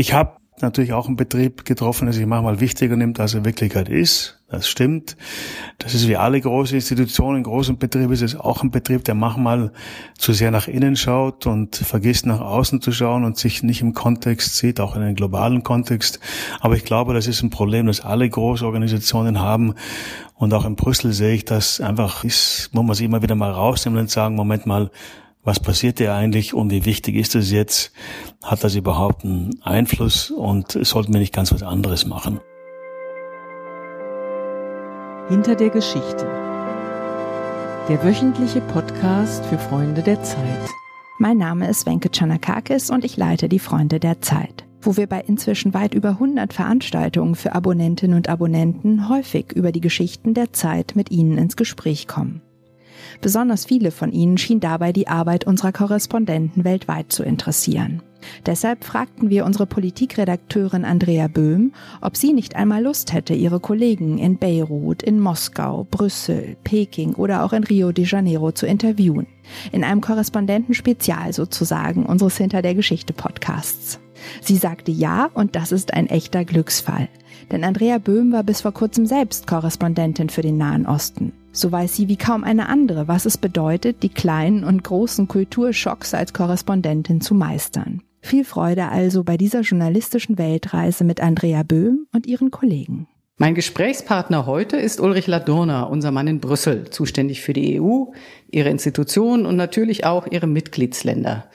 Ich 0.00 0.14
habe 0.14 0.38
natürlich 0.62 0.94
auch 0.94 1.08
einen 1.08 1.16
Betrieb 1.16 1.66
getroffen, 1.66 2.06
der 2.06 2.14
sich 2.14 2.24
manchmal 2.24 2.58
wichtiger 2.58 2.96
nimmt, 2.96 3.20
als 3.20 3.34
er 3.34 3.40
in 3.40 3.44
Wirklichkeit 3.44 3.90
ist. 3.90 4.40
Das 4.48 4.66
stimmt. 4.66 5.14
Das 5.76 5.92
ist 5.92 6.08
wie 6.08 6.16
alle 6.16 6.40
große 6.40 6.74
Institutionen, 6.74 7.42
großen 7.42 7.76
Betriebe 7.76 8.14
ist 8.14 8.22
es 8.22 8.34
auch 8.34 8.62
ein 8.62 8.70
Betrieb, 8.70 9.04
der 9.04 9.14
manchmal 9.14 9.72
zu 10.16 10.32
sehr 10.32 10.50
nach 10.50 10.68
innen 10.68 10.96
schaut 10.96 11.46
und 11.46 11.76
vergisst 11.76 12.24
nach 12.24 12.40
außen 12.40 12.80
zu 12.80 12.92
schauen 12.92 13.24
und 13.24 13.36
sich 13.36 13.62
nicht 13.62 13.82
im 13.82 13.92
Kontext 13.92 14.56
sieht, 14.56 14.80
auch 14.80 14.96
in 14.96 15.02
einem 15.02 15.16
globalen 15.16 15.64
Kontext. 15.64 16.18
Aber 16.60 16.76
ich 16.76 16.84
glaube, 16.86 17.12
das 17.12 17.26
ist 17.26 17.42
ein 17.42 17.50
Problem, 17.50 17.84
das 17.84 18.00
alle 18.00 18.26
Großorganisationen 18.26 19.38
haben. 19.38 19.74
Und 20.34 20.54
auch 20.54 20.64
in 20.64 20.76
Brüssel 20.76 21.12
sehe 21.12 21.34
ich 21.34 21.44
das 21.44 21.78
einfach, 21.82 22.24
ist, 22.24 22.70
muss 22.72 22.86
man 22.86 22.94
sich 22.94 23.04
immer 23.04 23.20
wieder 23.20 23.34
mal 23.34 23.50
rausnehmen 23.50 24.00
und 24.00 24.10
sagen, 24.10 24.34
Moment 24.34 24.64
mal, 24.64 24.90
was 25.42 25.60
passiert 25.60 25.98
hier 25.98 26.14
eigentlich 26.14 26.54
und 26.54 26.70
wie 26.70 26.84
wichtig 26.84 27.16
ist 27.16 27.34
es 27.34 27.50
jetzt? 27.50 27.92
Hat 28.42 28.62
das 28.62 28.74
überhaupt 28.74 29.24
einen 29.24 29.60
Einfluss 29.62 30.30
und 30.30 30.72
sollten 30.82 31.12
wir 31.12 31.20
nicht 31.20 31.34
ganz 31.34 31.52
was 31.52 31.62
anderes 31.62 32.06
machen? 32.06 32.40
Hinter 35.28 35.54
der 35.54 35.70
Geschichte. 35.70 36.26
Der 37.88 38.02
wöchentliche 38.04 38.60
Podcast 38.60 39.44
für 39.46 39.58
Freunde 39.58 40.02
der 40.02 40.22
Zeit. 40.22 40.68
Mein 41.18 41.38
Name 41.38 41.68
ist 41.68 41.86
Wenke 41.86 42.10
Chanakakis 42.10 42.90
und 42.90 43.04
ich 43.04 43.16
leite 43.16 43.48
die 43.48 43.58
Freunde 43.58 44.00
der 44.00 44.20
Zeit, 44.20 44.64
wo 44.80 44.96
wir 44.96 45.06
bei 45.06 45.20
inzwischen 45.20 45.74
weit 45.74 45.94
über 45.94 46.10
100 46.10 46.52
Veranstaltungen 46.52 47.34
für 47.34 47.54
Abonnentinnen 47.54 48.16
und 48.16 48.28
Abonnenten 48.28 49.08
häufig 49.08 49.52
über 49.52 49.72
die 49.72 49.80
Geschichten 49.80 50.34
der 50.34 50.52
Zeit 50.52 50.92
mit 50.96 51.10
ihnen 51.10 51.38
ins 51.38 51.56
Gespräch 51.56 52.06
kommen. 52.06 52.42
Besonders 53.20 53.64
viele 53.64 53.90
von 53.90 54.12
ihnen 54.12 54.38
schien 54.38 54.60
dabei 54.60 54.92
die 54.92 55.08
Arbeit 55.08 55.46
unserer 55.46 55.72
Korrespondenten 55.72 56.64
weltweit 56.64 57.12
zu 57.12 57.22
interessieren. 57.22 58.02
Deshalb 58.46 58.84
fragten 58.84 59.30
wir 59.30 59.44
unsere 59.44 59.66
Politikredakteurin 59.66 60.84
Andrea 60.84 61.28
Böhm, 61.28 61.72
ob 62.00 62.16
sie 62.16 62.32
nicht 62.32 62.56
einmal 62.56 62.82
Lust 62.82 63.12
hätte, 63.12 63.34
ihre 63.34 63.60
Kollegen 63.60 64.18
in 64.18 64.38
Beirut, 64.38 65.02
in 65.02 65.20
Moskau, 65.20 65.86
Brüssel, 65.90 66.56
Peking 66.64 67.14
oder 67.14 67.44
auch 67.44 67.52
in 67.52 67.64
Rio 67.64 67.92
de 67.92 68.04
Janeiro 68.04 68.52
zu 68.52 68.66
interviewen. 68.66 69.26
In 69.72 69.84
einem 69.84 70.00
Korrespondentenspezial 70.00 71.32
sozusagen 71.32 72.06
unseres 72.06 72.36
Hinter 72.36 72.62
der 72.62 72.74
Geschichte 72.74 73.12
Podcasts. 73.12 74.00
Sie 74.42 74.56
sagte 74.56 74.90
ja 74.90 75.30
und 75.32 75.56
das 75.56 75.72
ist 75.72 75.94
ein 75.94 76.06
echter 76.06 76.44
Glücksfall. 76.44 77.08
Denn 77.50 77.64
Andrea 77.64 77.98
Böhm 77.98 78.32
war 78.32 78.44
bis 78.44 78.60
vor 78.60 78.72
kurzem 78.72 79.06
selbst 79.06 79.46
Korrespondentin 79.46 80.28
für 80.28 80.42
den 80.42 80.58
Nahen 80.58 80.86
Osten. 80.86 81.32
So 81.52 81.72
weiß 81.72 81.96
sie 81.96 82.08
wie 82.08 82.16
kaum 82.16 82.44
eine 82.44 82.68
andere, 82.68 83.08
was 83.08 83.26
es 83.26 83.36
bedeutet, 83.36 84.02
die 84.02 84.08
kleinen 84.08 84.64
und 84.64 84.84
großen 84.84 85.26
Kulturschocks 85.26 86.14
als 86.14 86.32
Korrespondentin 86.32 87.20
zu 87.20 87.34
meistern. 87.34 88.02
Viel 88.20 88.44
Freude 88.44 88.88
also 88.88 89.24
bei 89.24 89.36
dieser 89.36 89.62
journalistischen 89.62 90.38
Weltreise 90.38 91.04
mit 91.04 91.20
Andrea 91.20 91.62
Böhm 91.62 92.06
und 92.12 92.26
ihren 92.26 92.50
Kollegen. 92.50 93.08
Mein 93.38 93.54
Gesprächspartner 93.54 94.44
heute 94.44 94.76
ist 94.76 95.00
Ulrich 95.00 95.26
Ladurner, 95.26 95.88
unser 95.88 96.10
Mann 96.10 96.28
in 96.28 96.40
Brüssel, 96.40 96.90
zuständig 96.90 97.40
für 97.40 97.54
die 97.54 97.80
EU, 97.80 98.12
ihre 98.50 98.68
Institutionen 98.68 99.46
und 99.46 99.56
natürlich 99.56 100.04
auch 100.04 100.26
ihre 100.30 100.46
Mitgliedsländer. 100.46 101.46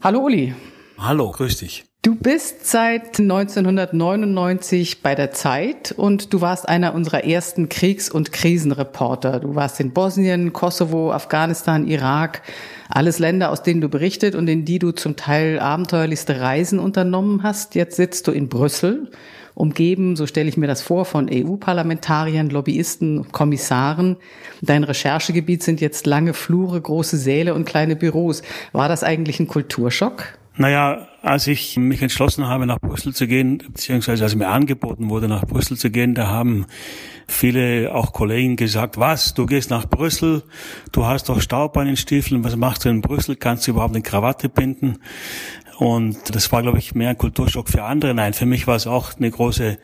Hallo 0.00 0.20
Uli. 0.20 0.54
Hallo, 0.96 1.30
grüß 1.30 1.58
dich. 1.58 1.87
Du 2.00 2.14
bist 2.14 2.64
seit 2.64 3.18
1999 3.18 5.02
bei 5.02 5.16
der 5.16 5.32
Zeit 5.32 5.90
und 5.90 6.32
du 6.32 6.40
warst 6.40 6.68
einer 6.68 6.94
unserer 6.94 7.24
ersten 7.24 7.68
Kriegs- 7.68 8.08
und 8.08 8.30
Krisenreporter. 8.30 9.40
Du 9.40 9.56
warst 9.56 9.80
in 9.80 9.92
Bosnien, 9.92 10.52
Kosovo, 10.52 11.10
Afghanistan, 11.12 11.88
Irak, 11.88 12.42
alles 12.88 13.18
Länder, 13.18 13.50
aus 13.50 13.64
denen 13.64 13.80
du 13.80 13.88
berichtet 13.88 14.36
und 14.36 14.46
in 14.46 14.64
die 14.64 14.78
du 14.78 14.92
zum 14.92 15.16
Teil 15.16 15.58
abenteuerlichste 15.58 16.40
Reisen 16.40 16.78
unternommen 16.78 17.42
hast. 17.42 17.74
Jetzt 17.74 17.96
sitzt 17.96 18.28
du 18.28 18.30
in 18.30 18.48
Brüssel, 18.48 19.10
umgeben, 19.54 20.14
so 20.14 20.28
stelle 20.28 20.48
ich 20.48 20.56
mir 20.56 20.68
das 20.68 20.82
vor, 20.82 21.04
von 21.04 21.28
EU-Parlamentariern, 21.28 22.48
Lobbyisten, 22.48 23.32
Kommissaren. 23.32 24.16
Dein 24.62 24.84
Recherchegebiet 24.84 25.64
sind 25.64 25.80
jetzt 25.80 26.06
lange 26.06 26.32
Flure, 26.32 26.80
große 26.80 27.16
Säle 27.16 27.54
und 27.54 27.64
kleine 27.64 27.96
Büros. 27.96 28.42
War 28.70 28.88
das 28.88 29.02
eigentlich 29.02 29.40
ein 29.40 29.48
Kulturschock? 29.48 30.38
Naja, 30.58 31.08
als 31.28 31.46
ich 31.46 31.76
mich 31.76 32.00
entschlossen 32.00 32.48
habe, 32.48 32.64
nach 32.64 32.80
Brüssel 32.80 33.14
zu 33.14 33.26
gehen, 33.26 33.58
beziehungsweise 33.58 34.24
als 34.24 34.34
mir 34.34 34.48
angeboten 34.48 35.10
wurde, 35.10 35.28
nach 35.28 35.44
Brüssel 35.44 35.76
zu 35.76 35.90
gehen, 35.90 36.14
da 36.14 36.28
haben 36.28 36.66
viele 37.26 37.94
auch 37.94 38.14
Kollegen 38.14 38.56
gesagt, 38.56 38.96
was, 38.96 39.34
du 39.34 39.44
gehst 39.44 39.68
nach 39.68 39.86
Brüssel, 39.86 40.42
du 40.90 41.04
hast 41.04 41.28
doch 41.28 41.42
Staub 41.42 41.76
an 41.76 41.86
den 41.86 41.98
Stiefeln, 41.98 42.44
was 42.44 42.56
machst 42.56 42.86
du 42.86 42.88
in 42.88 43.02
Brüssel, 43.02 43.36
kannst 43.36 43.66
du 43.66 43.72
überhaupt 43.72 43.94
eine 43.94 44.02
Krawatte 44.02 44.48
binden? 44.48 45.00
Und 45.76 46.34
das 46.34 46.50
war, 46.50 46.62
glaube 46.62 46.78
ich, 46.78 46.94
mehr 46.94 47.10
ein 47.10 47.18
Kulturschock 47.18 47.68
für 47.68 47.84
andere. 47.84 48.14
Nein, 48.14 48.32
für 48.32 48.46
mich 48.46 48.66
war 48.66 48.76
es 48.76 48.86
auch 48.86 49.14
eine 49.14 49.30
große 49.30 49.78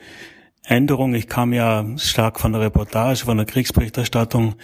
Änderung. 0.67 1.13
Ich 1.13 1.27
kam 1.27 1.53
ja 1.53 1.85
stark 1.97 2.39
von 2.39 2.51
der 2.51 2.61
Reportage, 2.61 3.25
von 3.25 3.37
der 3.37 3.45
Kriegsberichterstattung 3.45 4.55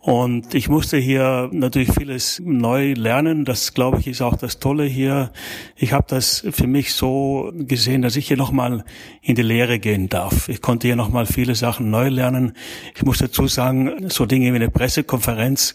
und 0.00 0.54
ich 0.54 0.68
musste 0.68 0.96
hier 0.96 1.50
natürlich 1.52 1.92
vieles 1.92 2.40
neu 2.42 2.94
lernen. 2.94 3.44
Das, 3.44 3.74
glaube 3.74 4.00
ich, 4.00 4.06
ist 4.06 4.22
auch 4.22 4.36
das 4.36 4.58
Tolle 4.58 4.84
hier. 4.84 5.32
Ich 5.76 5.92
habe 5.92 6.06
das 6.08 6.46
für 6.50 6.66
mich 6.66 6.94
so 6.94 7.52
gesehen, 7.54 8.02
dass 8.02 8.16
ich 8.16 8.26
hier 8.26 8.38
nochmal 8.38 8.84
in 9.20 9.34
die 9.34 9.42
Lehre 9.42 9.78
gehen 9.78 10.08
darf. 10.08 10.48
Ich 10.48 10.62
konnte 10.62 10.86
hier 10.86 10.96
nochmal 10.96 11.26
viele 11.26 11.54
Sachen 11.54 11.90
neu 11.90 12.08
lernen. 12.08 12.54
Ich 12.96 13.02
muss 13.02 13.18
dazu 13.18 13.48
sagen, 13.48 14.08
so 14.08 14.24
Dinge 14.24 14.50
wie 14.52 14.56
eine 14.56 14.70
Pressekonferenz, 14.70 15.74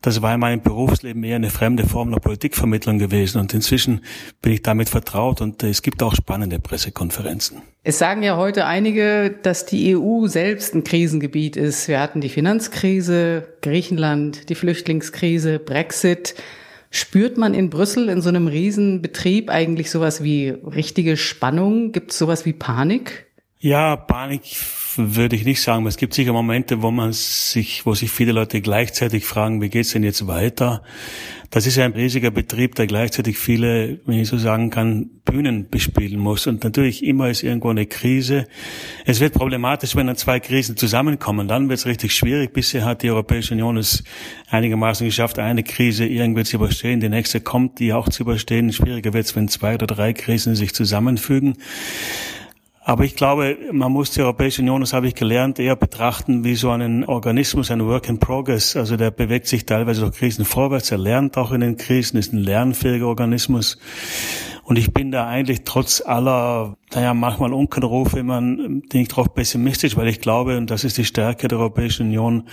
das 0.00 0.22
war 0.22 0.34
in 0.34 0.40
meinem 0.40 0.60
Berufsleben 0.60 1.24
eher 1.24 1.36
eine 1.36 1.50
fremde 1.50 1.86
Form 1.86 2.10
der 2.12 2.20
Politikvermittlung 2.20 2.98
gewesen. 2.98 3.40
Und 3.40 3.52
inzwischen 3.52 4.02
bin 4.40 4.52
ich 4.52 4.62
damit 4.62 4.88
vertraut 4.88 5.40
und 5.40 5.62
es 5.62 5.82
gibt 5.82 6.02
auch 6.02 6.14
spannende 6.14 6.60
Pressekonferenzen. 6.60 7.62
Es 7.82 7.98
sagen 7.98 8.22
ja 8.22 8.36
heute 8.36 8.66
einige, 8.66 9.30
dass 9.42 9.66
die 9.66 9.96
EU 9.96 10.26
selbst 10.26 10.74
ein 10.74 10.84
Krisengebiet 10.84 11.56
ist. 11.56 11.88
Wir 11.88 12.00
hatten 12.00 12.20
die 12.20 12.28
Finanzkrise, 12.28 13.48
Griechenland, 13.62 14.48
die 14.48 14.54
Flüchtlingskrise, 14.54 15.58
Brexit. 15.58 16.34
Spürt 16.90 17.36
man 17.36 17.52
in 17.52 17.68
Brüssel 17.68 18.08
in 18.08 18.22
so 18.22 18.28
einem 18.28 18.46
Riesenbetrieb 18.46 19.50
eigentlich 19.50 19.90
sowas 19.90 20.22
wie 20.22 20.48
richtige 20.48 21.16
Spannung? 21.16 21.92
Gibt 21.92 22.12
es 22.12 22.18
sowas 22.18 22.46
wie 22.46 22.52
Panik? 22.52 23.27
Ja, 23.60 23.96
Panik 23.96 24.42
würde 24.94 25.34
ich 25.34 25.44
nicht 25.44 25.60
sagen. 25.60 25.84
Es 25.86 25.96
gibt 25.96 26.14
sicher 26.14 26.32
Momente, 26.32 26.80
wo 26.80 26.92
man 26.92 27.12
sich, 27.12 27.84
wo 27.84 27.92
sich 27.92 28.08
viele 28.08 28.30
Leute 28.30 28.60
gleichzeitig 28.60 29.24
fragen, 29.24 29.60
wie 29.60 29.68
geht's 29.68 29.90
denn 29.90 30.04
jetzt 30.04 30.28
weiter? 30.28 30.82
Das 31.50 31.66
ist 31.66 31.74
ja 31.74 31.84
ein 31.84 31.92
riesiger 31.92 32.30
Betrieb, 32.30 32.76
der 32.76 32.86
gleichzeitig 32.86 33.36
viele, 33.36 33.98
wenn 34.06 34.20
ich 34.20 34.28
so 34.28 34.38
sagen 34.38 34.70
kann, 34.70 35.10
Bühnen 35.24 35.68
bespielen 35.70 36.20
muss. 36.20 36.46
Und 36.46 36.62
natürlich 36.62 37.02
immer 37.02 37.30
ist 37.30 37.42
irgendwo 37.42 37.70
eine 37.70 37.86
Krise. 37.86 38.46
Es 39.04 39.18
wird 39.18 39.34
problematisch, 39.34 39.96
wenn 39.96 40.06
dann 40.06 40.16
zwei 40.16 40.38
Krisen 40.38 40.76
zusammenkommen. 40.76 41.48
Dann 41.48 41.68
wird 41.68 41.80
es 41.80 41.86
richtig 41.86 42.14
schwierig. 42.14 42.52
Bisher 42.52 42.84
hat 42.84 43.02
die 43.02 43.10
Europäische 43.10 43.54
Union 43.54 43.76
es 43.76 44.04
einigermaßen 44.50 45.04
geschafft, 45.04 45.40
eine 45.40 45.64
Krise 45.64 46.06
irgendwie 46.06 46.44
zu 46.44 46.56
überstehen. 46.58 47.00
Die 47.00 47.08
nächste 47.08 47.40
kommt, 47.40 47.80
die 47.80 47.92
auch 47.92 48.08
zu 48.08 48.22
überstehen. 48.22 48.72
Schwieriger 48.72 49.12
wird 49.14 49.26
es, 49.26 49.34
wenn 49.34 49.48
zwei 49.48 49.74
oder 49.74 49.88
drei 49.88 50.12
Krisen 50.12 50.54
sich 50.54 50.74
zusammenfügen. 50.74 51.56
Aber 52.88 53.04
ich 53.04 53.16
glaube, 53.16 53.58
man 53.70 53.92
muss 53.92 54.12
die 54.12 54.22
Europäische 54.22 54.62
Union, 54.62 54.80
das 54.80 54.94
habe 54.94 55.08
ich 55.08 55.14
gelernt, 55.14 55.58
eher 55.58 55.76
betrachten 55.76 56.42
wie 56.42 56.54
so 56.54 56.70
einen 56.70 57.04
Organismus, 57.04 57.70
ein 57.70 57.84
Work 57.84 58.08
in 58.08 58.18
Progress. 58.18 58.76
Also 58.76 58.96
der 58.96 59.10
bewegt 59.10 59.46
sich 59.46 59.66
teilweise 59.66 60.00
durch 60.00 60.14
Krisen 60.14 60.46
vorwärts, 60.46 60.90
er 60.90 60.96
lernt 60.96 61.36
auch 61.36 61.52
in 61.52 61.60
den 61.60 61.76
Krisen, 61.76 62.16
ist 62.16 62.32
ein 62.32 62.38
lernfähiger 62.38 63.06
Organismus. 63.06 63.76
Und 64.62 64.78
ich 64.78 64.94
bin 64.94 65.12
da 65.12 65.26
eigentlich 65.26 65.64
trotz 65.66 66.00
aller, 66.00 66.78
naja, 66.94 67.12
manchmal 67.12 67.52
Unkenrufe, 67.52 68.22
man, 68.22 68.80
bin 68.80 69.02
ich 69.02 69.08
drauf 69.08 69.34
pessimistisch, 69.34 69.94
weil 69.98 70.08
ich 70.08 70.22
glaube, 70.22 70.56
und 70.56 70.70
das 70.70 70.82
ist 70.82 70.96
die 70.96 71.04
Stärke 71.04 71.46
der 71.46 71.58
Europäischen 71.58 72.06
Union, 72.06 72.44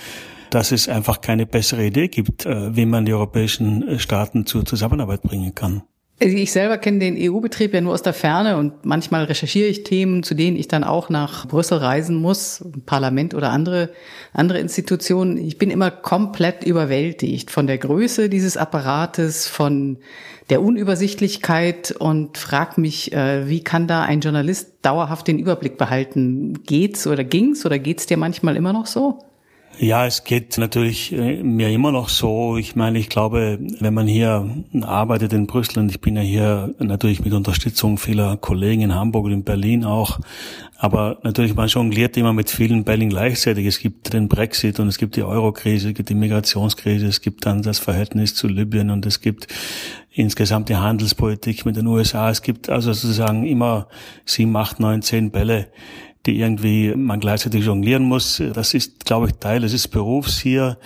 dass 0.50 0.74
es 0.74 0.90
einfach 0.90 1.22
keine 1.22 1.46
bessere 1.46 1.86
Idee 1.86 2.10
gibt, 2.10 2.46
äh, 2.46 2.76
wie 2.76 2.86
man 2.86 3.06
die 3.06 3.14
europäischen 3.14 3.98
Staaten 4.00 4.46
zur 4.46 4.66
Zusammenarbeit 4.66 5.22
bringen 5.22 5.56
kann. 5.56 5.84
Also 6.18 6.38
ich 6.38 6.54
selber 6.54 6.78
kenne 6.78 7.00
den 7.00 7.18
EU-Betrieb 7.20 7.74
ja 7.74 7.82
nur 7.82 7.94
aus 7.94 8.02
der 8.02 8.14
Ferne 8.14 8.56
und 8.56 8.86
manchmal 8.86 9.26
recherchiere 9.26 9.68
ich 9.68 9.84
Themen, 9.84 10.24
zu 10.24 10.34
denen 10.34 10.56
ich 10.56 10.70
dann 10.70 10.86
auch 10.86 11.10
nach 11.10 11.46
Brüssel 11.46 11.80
reisen 11.80 12.16
muss, 12.16 12.64
Parlament 12.86 13.34
oder 13.34 13.50
andere, 13.52 13.90
andere 14.32 14.60
Institutionen. 14.60 15.36
Ich 15.38 15.58
bin 15.58 15.70
immer 15.70 15.92
komplett 15.92 16.64
überwältigt 16.64 17.52
von 17.52 17.68
der 17.68 17.80
Größe 17.80 18.30
dieses 18.30 18.56
Apparates, 18.56 19.50
von 19.50 19.98
der 20.50 20.62
Unübersichtlichkeit 20.62 21.92
und 21.92 22.38
frag 22.38 22.78
mich, 22.78 23.12
äh, 23.12 23.50
wie 23.50 23.62
kann 23.62 23.88
da 23.88 24.04
ein 24.04 24.22
Journalist 24.22 24.74
dauerhaft 24.84 25.28
den 25.28 25.38
Überblick 25.38 25.78
behalten? 25.78 26.64
Geht's 26.64 27.08
oder 27.08 27.26
ging's 27.26 27.66
oder 27.66 27.78
geht's 27.78 28.06
dir 28.06 28.16
manchmal 28.16 28.56
immer 28.56 28.72
noch 28.72 28.86
so? 28.86 29.20
Ja, 29.78 30.06
es 30.06 30.24
geht 30.24 30.58
natürlich 30.58 31.12
äh, 31.12 31.44
mir 31.44 31.70
immer 31.70 31.92
noch 31.92 32.08
so. 32.08 32.56
Ich 32.56 32.76
meine, 32.76 32.98
ich 32.98 33.10
glaube, 33.10 33.60
wenn 33.80 33.94
man 33.94 34.08
hier 34.08 34.50
arbeitet 34.82 35.34
in 35.34 35.48
Brüssel, 35.48 35.80
und 35.80 35.90
ich 35.90 36.00
bin 36.00 36.16
ja 36.16 36.22
hier 36.22 36.74
natürlich 36.80 37.24
mit 37.26 37.34
Unterstützung 37.34 37.98
vieler 37.98 38.38
Kollegen 38.38 38.84
in 38.84 38.96
Hamburg 38.96 39.26
und 39.26 39.34
in 39.34 39.44
Berlin 39.44 39.84
auch, 39.84 40.20
aber 40.78 41.20
natürlich 41.24 41.56
man 41.56 41.68
jongliert 41.68 42.16
immer 42.16 42.32
mit 42.32 42.50
vielen 42.50 42.86
Bällen 42.86 43.10
gleichzeitig. 43.10 43.66
Es 43.66 43.80
gibt 43.80 44.14
den 44.14 44.30
Brexit 44.30 44.80
und 44.80 44.88
es 44.88 44.98
gibt 44.98 45.18
die 45.18 45.24
Eurokrise, 45.24 45.90
es 45.90 45.94
gibt 45.94 46.10
die 46.10 46.16
Migrationskrise, 46.16 47.08
es 47.08 47.20
gibt 47.20 47.46
dann 47.46 47.62
das 47.62 47.80
Verhältnis 47.80 48.34
zu 48.34 48.48
Libyen 48.48 48.90
und 48.90 49.06
es 49.06 49.20
gibt 49.20 49.48
insgesamt 50.12 50.70
die 50.70 50.78
Handelspolitik 50.78 51.66
mit 51.66 51.76
den 51.76 51.88
USA. 51.88 52.30
Es 52.30 52.42
gibt 52.42 52.70
also 52.70 52.94
sozusagen 52.94 53.46
immer 53.46 53.88
sieben, 54.24 54.56
acht, 54.56 54.80
neun, 54.80 55.02
zehn 55.02 55.32
Bälle, 55.32 55.68
die 56.26 56.40
irgendwie 56.40 56.94
man 56.96 57.20
gleichzeitig 57.20 57.66
jonglieren 57.66 58.04
muss. 58.04 58.42
Das 58.54 58.74
ist, 58.74 59.06
glaube 59.06 59.28
ich, 59.28 59.34
Teil 59.36 59.62
des 59.62 59.88
Berufs 59.88 60.40
hier. 60.40 60.78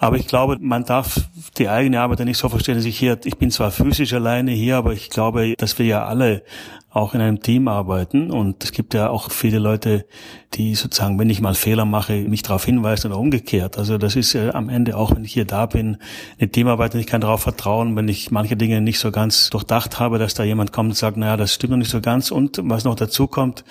Aber 0.00 0.16
ich 0.16 0.28
glaube, 0.28 0.58
man 0.60 0.84
darf 0.84 1.28
die 1.58 1.68
eigene 1.68 2.00
Arbeit 2.00 2.20
nicht 2.20 2.38
so 2.38 2.48
verstehen, 2.48 2.76
dass 2.76 2.84
ich 2.84 2.96
hier, 2.96 3.18
ich 3.24 3.36
bin 3.36 3.50
zwar 3.50 3.72
physisch 3.72 4.12
alleine 4.12 4.52
hier, 4.52 4.76
aber 4.76 4.92
ich 4.92 5.10
glaube, 5.10 5.54
dass 5.58 5.78
wir 5.80 5.86
ja 5.86 6.04
alle 6.04 6.44
auch 6.90 7.14
in 7.14 7.20
einem 7.20 7.42
Team 7.42 7.68
arbeiten. 7.68 8.30
Und 8.30 8.64
es 8.64 8.72
gibt 8.72 8.94
ja 8.94 9.10
auch 9.10 9.30
viele 9.30 9.58
Leute, 9.58 10.06
die 10.54 10.74
sozusagen, 10.74 11.18
wenn 11.18 11.30
ich 11.30 11.40
mal 11.40 11.54
Fehler 11.54 11.84
mache, 11.84 12.22
mich 12.22 12.42
darauf 12.42 12.64
hinweisen 12.64 13.10
oder 13.10 13.20
umgekehrt. 13.20 13.76
Also 13.76 13.98
das 13.98 14.16
ist 14.16 14.32
ja 14.32 14.54
am 14.54 14.68
Ende 14.68 14.96
auch, 14.96 15.14
wenn 15.14 15.24
ich 15.24 15.32
hier 15.32 15.44
da 15.44 15.66
bin, 15.66 15.98
eine 16.38 16.48
Teamarbeit 16.48 16.94
und 16.94 17.00
ich 17.00 17.06
kann 17.06 17.20
darauf 17.20 17.42
vertrauen, 17.42 17.94
wenn 17.96 18.08
ich 18.08 18.30
manche 18.30 18.56
Dinge 18.56 18.80
nicht 18.80 19.00
so 19.00 19.10
ganz 19.10 19.50
durchdacht 19.50 20.00
habe, 20.00 20.18
dass 20.18 20.34
da 20.34 20.44
jemand 20.44 20.72
kommt 20.72 20.90
und 20.90 20.96
sagt, 20.96 21.16
naja, 21.16 21.36
das 21.36 21.54
stimmt 21.54 21.72
noch 21.72 21.78
nicht 21.78 21.90
so 21.90 22.00
ganz. 22.00 22.30
Und 22.30 22.60
was 22.62 22.84
noch 22.84 22.94
dazu 22.94 23.26
kommt, 23.26 23.64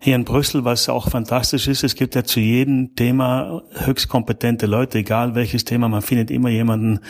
hier 0.00 0.14
in 0.14 0.24
Brüssel, 0.24 0.64
was 0.64 0.88
auch 0.88 1.10
fantastisch 1.10 1.66
ist, 1.66 1.82
es 1.82 1.96
gibt 1.96 2.14
ja 2.14 2.22
zu 2.22 2.38
jedem 2.38 2.94
Thema 2.94 3.62
höchst 3.72 4.08
kompetente 4.08 4.66
Leute, 4.66 4.98
egal 4.98 5.34
welches 5.34 5.64
Thema, 5.64 5.88
man 5.88 6.02
findet 6.02 6.30
immer 6.30 6.50
jemanden, 6.50 7.00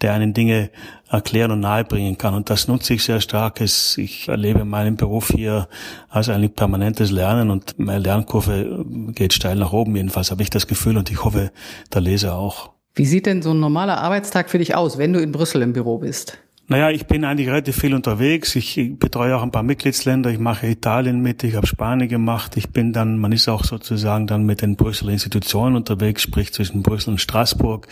der 0.00 0.12
einen 0.12 0.32
Dinge 0.32 0.70
erklären 1.08 1.50
und 1.50 1.60
nahebringen 1.60 2.18
kann. 2.18 2.34
Und 2.34 2.48
das 2.48 2.68
nutze 2.68 2.94
ich 2.94 3.02
sehr 3.02 3.20
stark. 3.20 3.60
Ich 3.60 4.28
erlebe 4.28 4.64
meinen 4.64 4.96
Beruf 4.96 5.28
hier 5.34 5.68
als 6.08 6.28
eigentlich 6.28 6.54
permanentes 6.54 7.10
Lernen 7.10 7.50
und 7.50 7.78
meine 7.78 7.98
Lernkurve 7.98 8.84
geht 9.08 9.32
steil 9.32 9.56
nach 9.56 9.72
oben. 9.72 9.96
Jedenfalls 9.96 10.30
habe 10.30 10.42
ich 10.42 10.50
das 10.50 10.68
Gefühl 10.68 10.96
und 10.96 11.10
ich 11.10 11.24
hoffe, 11.24 11.50
der 11.92 12.00
Leser 12.00 12.36
auch. 12.36 12.70
Wie 12.94 13.06
sieht 13.06 13.26
denn 13.26 13.42
so 13.42 13.50
ein 13.50 13.60
normaler 13.60 13.98
Arbeitstag 13.98 14.50
für 14.50 14.58
dich 14.58 14.74
aus, 14.74 14.98
wenn 14.98 15.12
du 15.12 15.20
in 15.20 15.32
Brüssel 15.32 15.62
im 15.62 15.72
Büro 15.72 15.98
bist? 15.98 16.38
Naja, 16.68 16.90
ich 16.90 17.06
bin 17.06 17.24
eigentlich 17.24 17.48
relativ 17.48 17.76
viel 17.76 17.94
unterwegs. 17.94 18.56
Ich 18.56 18.98
betreue 18.98 19.36
auch 19.36 19.42
ein 19.42 19.52
paar 19.52 19.62
Mitgliedsländer. 19.62 20.30
Ich 20.30 20.40
mache 20.40 20.66
Italien 20.66 21.20
mit, 21.20 21.44
ich 21.44 21.54
habe 21.54 21.66
Spanien 21.66 22.08
gemacht. 22.08 22.56
Ich 22.56 22.70
bin 22.70 22.92
dann, 22.92 23.18
man 23.18 23.30
ist 23.30 23.48
auch 23.48 23.62
sozusagen 23.62 24.26
dann 24.26 24.44
mit 24.44 24.62
den 24.62 24.74
Brüsseler 24.74 25.12
Institutionen 25.12 25.76
unterwegs, 25.76 26.22
sprich 26.22 26.52
zwischen 26.52 26.82
Brüssel 26.82 27.10
und 27.10 27.20
Straßburg. 27.20 27.86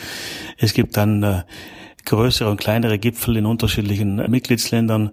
Es 0.59 0.75
gibt 0.75 0.97
dann 0.97 1.23
äh, 1.23 1.43
größere 2.05 2.51
und 2.51 2.59
kleinere 2.59 2.99
Gipfel 2.99 3.37
in 3.37 3.47
unterschiedlichen 3.47 4.17
Mitgliedsländern. 4.29 5.13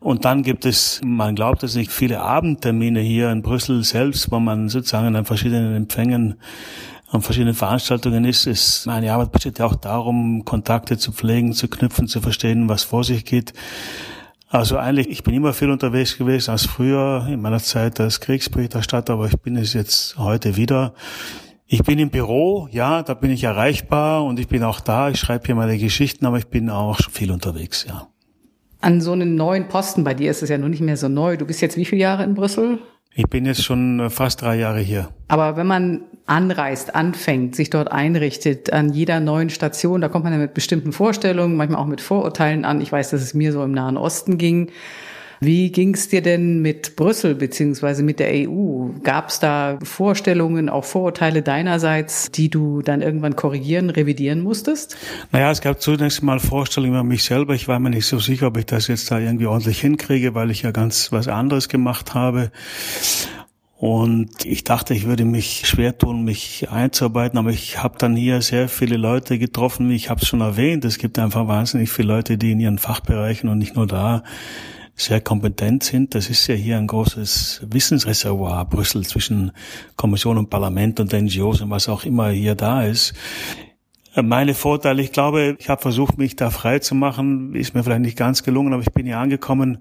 Und 0.00 0.24
dann 0.24 0.42
gibt 0.42 0.64
es, 0.64 1.02
man 1.04 1.34
glaubt 1.34 1.62
es 1.62 1.74
nicht, 1.74 1.92
viele 1.92 2.20
Abendtermine 2.20 3.00
hier 3.00 3.30
in 3.30 3.42
Brüssel 3.42 3.84
selbst, 3.84 4.30
wo 4.30 4.40
man 4.40 4.70
sozusagen 4.70 5.14
an 5.14 5.24
verschiedenen 5.26 5.74
Empfängen 5.74 6.36
an 7.10 7.22
verschiedenen 7.22 7.54
Veranstaltungen 7.54 8.24
ist, 8.24 8.46
ist 8.46 8.86
meine 8.86 9.12
Arbeit 9.12 9.32
besteht 9.32 9.58
ja 9.58 9.66
auch 9.66 9.76
darum, 9.76 10.44
Kontakte 10.44 10.98
zu 10.98 11.12
pflegen, 11.12 11.52
zu 11.52 11.68
knüpfen, 11.68 12.08
zu 12.08 12.20
verstehen, 12.20 12.68
was 12.68 12.82
vor 12.82 13.04
sich 13.04 13.24
geht. 13.24 13.52
Also 14.48 14.78
eigentlich, 14.78 15.08
ich 15.08 15.22
bin 15.22 15.34
immer 15.34 15.52
viel 15.52 15.70
unterwegs 15.70 16.16
gewesen 16.16 16.52
als 16.52 16.64
früher 16.64 17.26
in 17.28 17.40
meiner 17.40 17.58
Zeit 17.58 17.98
als 18.00 18.20
Kriegsberichterstatter, 18.20 19.14
aber 19.14 19.26
ich 19.26 19.38
bin 19.40 19.56
es 19.56 19.72
jetzt 19.72 20.16
heute 20.16 20.56
wieder. 20.56 20.94
Ich 21.66 21.82
bin 21.82 21.98
im 21.98 22.10
Büro, 22.10 22.68
ja, 22.70 23.02
da 23.02 23.14
bin 23.14 23.30
ich 23.30 23.42
erreichbar 23.42 24.24
und 24.24 24.38
ich 24.38 24.46
bin 24.46 24.62
auch 24.62 24.80
da. 24.80 25.10
Ich 25.10 25.18
schreibe 25.18 25.46
hier 25.46 25.54
meine 25.54 25.76
Geschichten, 25.78 26.24
aber 26.26 26.38
ich 26.38 26.46
bin 26.46 26.70
auch 26.70 27.00
viel 27.10 27.32
unterwegs, 27.32 27.84
ja. 27.88 28.08
An 28.80 29.00
so 29.00 29.12
einem 29.12 29.34
neuen 29.34 29.66
Posten 29.66 30.04
bei 30.04 30.14
dir 30.14 30.30
ist 30.30 30.42
es 30.42 30.50
ja 30.50 30.58
noch 30.58 30.68
nicht 30.68 30.82
mehr 30.82 30.96
so 30.96 31.08
neu. 31.08 31.36
Du 31.36 31.46
bist 31.46 31.60
jetzt 31.62 31.76
wie 31.76 31.84
viele 31.84 32.02
Jahre 32.02 32.22
in 32.22 32.34
Brüssel? 32.34 32.78
Ich 33.16 33.28
bin 33.28 33.46
jetzt 33.46 33.62
schon 33.62 34.00
äh, 34.00 34.10
fast 34.10 34.42
drei 34.42 34.56
Jahre 34.56 34.80
hier. 34.80 35.08
Aber 35.28 35.56
wenn 35.56 35.68
man 35.68 36.02
anreist, 36.26 36.94
anfängt, 36.94 37.54
sich 37.54 37.70
dort 37.70 37.92
einrichtet, 37.92 38.72
an 38.72 38.92
jeder 38.92 39.20
neuen 39.20 39.50
Station, 39.50 40.00
da 40.00 40.08
kommt 40.08 40.24
man 40.24 40.32
ja 40.32 40.38
mit 40.38 40.54
bestimmten 40.54 40.92
Vorstellungen, 40.92 41.56
manchmal 41.56 41.80
auch 41.80 41.86
mit 41.86 42.00
Vorurteilen 42.00 42.64
an. 42.64 42.80
Ich 42.80 42.90
weiß, 42.90 43.10
dass 43.10 43.22
es 43.22 43.34
mir 43.34 43.52
so 43.52 43.62
im 43.62 43.72
Nahen 43.72 43.96
Osten 43.96 44.36
ging. 44.36 44.70
Wie 45.44 45.70
ging 45.70 45.92
es 45.92 46.08
dir 46.08 46.22
denn 46.22 46.62
mit 46.62 46.96
Brüssel 46.96 47.34
beziehungsweise 47.34 48.02
mit 48.02 48.18
der 48.18 48.30
EU? 48.48 48.88
Gab 49.02 49.28
es 49.28 49.40
da 49.40 49.78
Vorstellungen, 49.82 50.70
auch 50.70 50.84
Vorurteile 50.84 51.42
deinerseits, 51.42 52.30
die 52.30 52.48
du 52.48 52.80
dann 52.80 53.02
irgendwann 53.02 53.36
korrigieren, 53.36 53.90
revidieren 53.90 54.42
musstest? 54.42 54.96
Naja, 55.32 55.50
es 55.50 55.60
gab 55.60 55.82
zunächst 55.82 56.22
mal 56.22 56.40
Vorstellungen 56.40 56.94
über 56.94 57.04
mich 57.04 57.24
selber. 57.24 57.54
Ich 57.54 57.68
war 57.68 57.78
mir 57.78 57.90
nicht 57.90 58.06
so 58.06 58.18
sicher, 58.18 58.46
ob 58.46 58.56
ich 58.56 58.64
das 58.64 58.88
jetzt 58.88 59.10
da 59.10 59.18
irgendwie 59.18 59.44
ordentlich 59.44 59.80
hinkriege, 59.80 60.34
weil 60.34 60.50
ich 60.50 60.62
ja 60.62 60.70
ganz 60.70 61.12
was 61.12 61.28
anderes 61.28 61.68
gemacht 61.68 62.14
habe. 62.14 62.50
Und 63.76 64.46
ich 64.46 64.64
dachte, 64.64 64.94
ich 64.94 65.04
würde 65.04 65.26
mich 65.26 65.68
schwer 65.68 65.98
tun, 65.98 66.24
mich 66.24 66.70
einzuarbeiten, 66.70 67.38
aber 67.38 67.50
ich 67.50 67.82
habe 67.82 67.98
dann 67.98 68.16
hier 68.16 68.40
sehr 68.40 68.70
viele 68.70 68.96
Leute 68.96 69.38
getroffen. 69.38 69.90
Ich 69.90 70.08
habe 70.08 70.22
es 70.22 70.28
schon 70.28 70.40
erwähnt, 70.40 70.86
es 70.86 70.96
gibt 70.96 71.18
einfach 71.18 71.48
wahnsinnig 71.48 71.90
viele 71.90 72.08
Leute, 72.08 72.38
die 72.38 72.52
in 72.52 72.60
ihren 72.60 72.78
Fachbereichen 72.78 73.50
und 73.50 73.58
nicht 73.58 73.76
nur 73.76 73.86
da 73.86 74.22
sehr 74.96 75.20
kompetent 75.20 75.82
sind. 75.82 76.14
Das 76.14 76.30
ist 76.30 76.46
ja 76.46 76.54
hier 76.54 76.78
ein 76.78 76.86
großes 76.86 77.66
Wissensreservoir, 77.70 78.64
Brüssel, 78.66 79.04
zwischen 79.04 79.52
Kommission 79.96 80.38
und 80.38 80.50
Parlament 80.50 81.00
und 81.00 81.12
NGOs 81.12 81.60
und 81.60 81.70
was 81.70 81.88
auch 81.88 82.04
immer 82.04 82.30
hier 82.30 82.54
da 82.54 82.84
ist. 82.84 83.14
Meine 84.16 84.54
Vorteile, 84.54 85.02
ich 85.02 85.10
glaube, 85.10 85.56
ich 85.58 85.68
habe 85.68 85.82
versucht, 85.82 86.18
mich 86.18 86.36
da 86.36 86.50
frei 86.50 86.78
zu 86.78 86.94
machen, 86.94 87.54
ist 87.56 87.74
mir 87.74 87.82
vielleicht 87.82 88.02
nicht 88.02 88.16
ganz 88.16 88.44
gelungen, 88.44 88.72
aber 88.72 88.82
ich 88.82 88.92
bin 88.92 89.06
hier 89.06 89.18
angekommen 89.18 89.78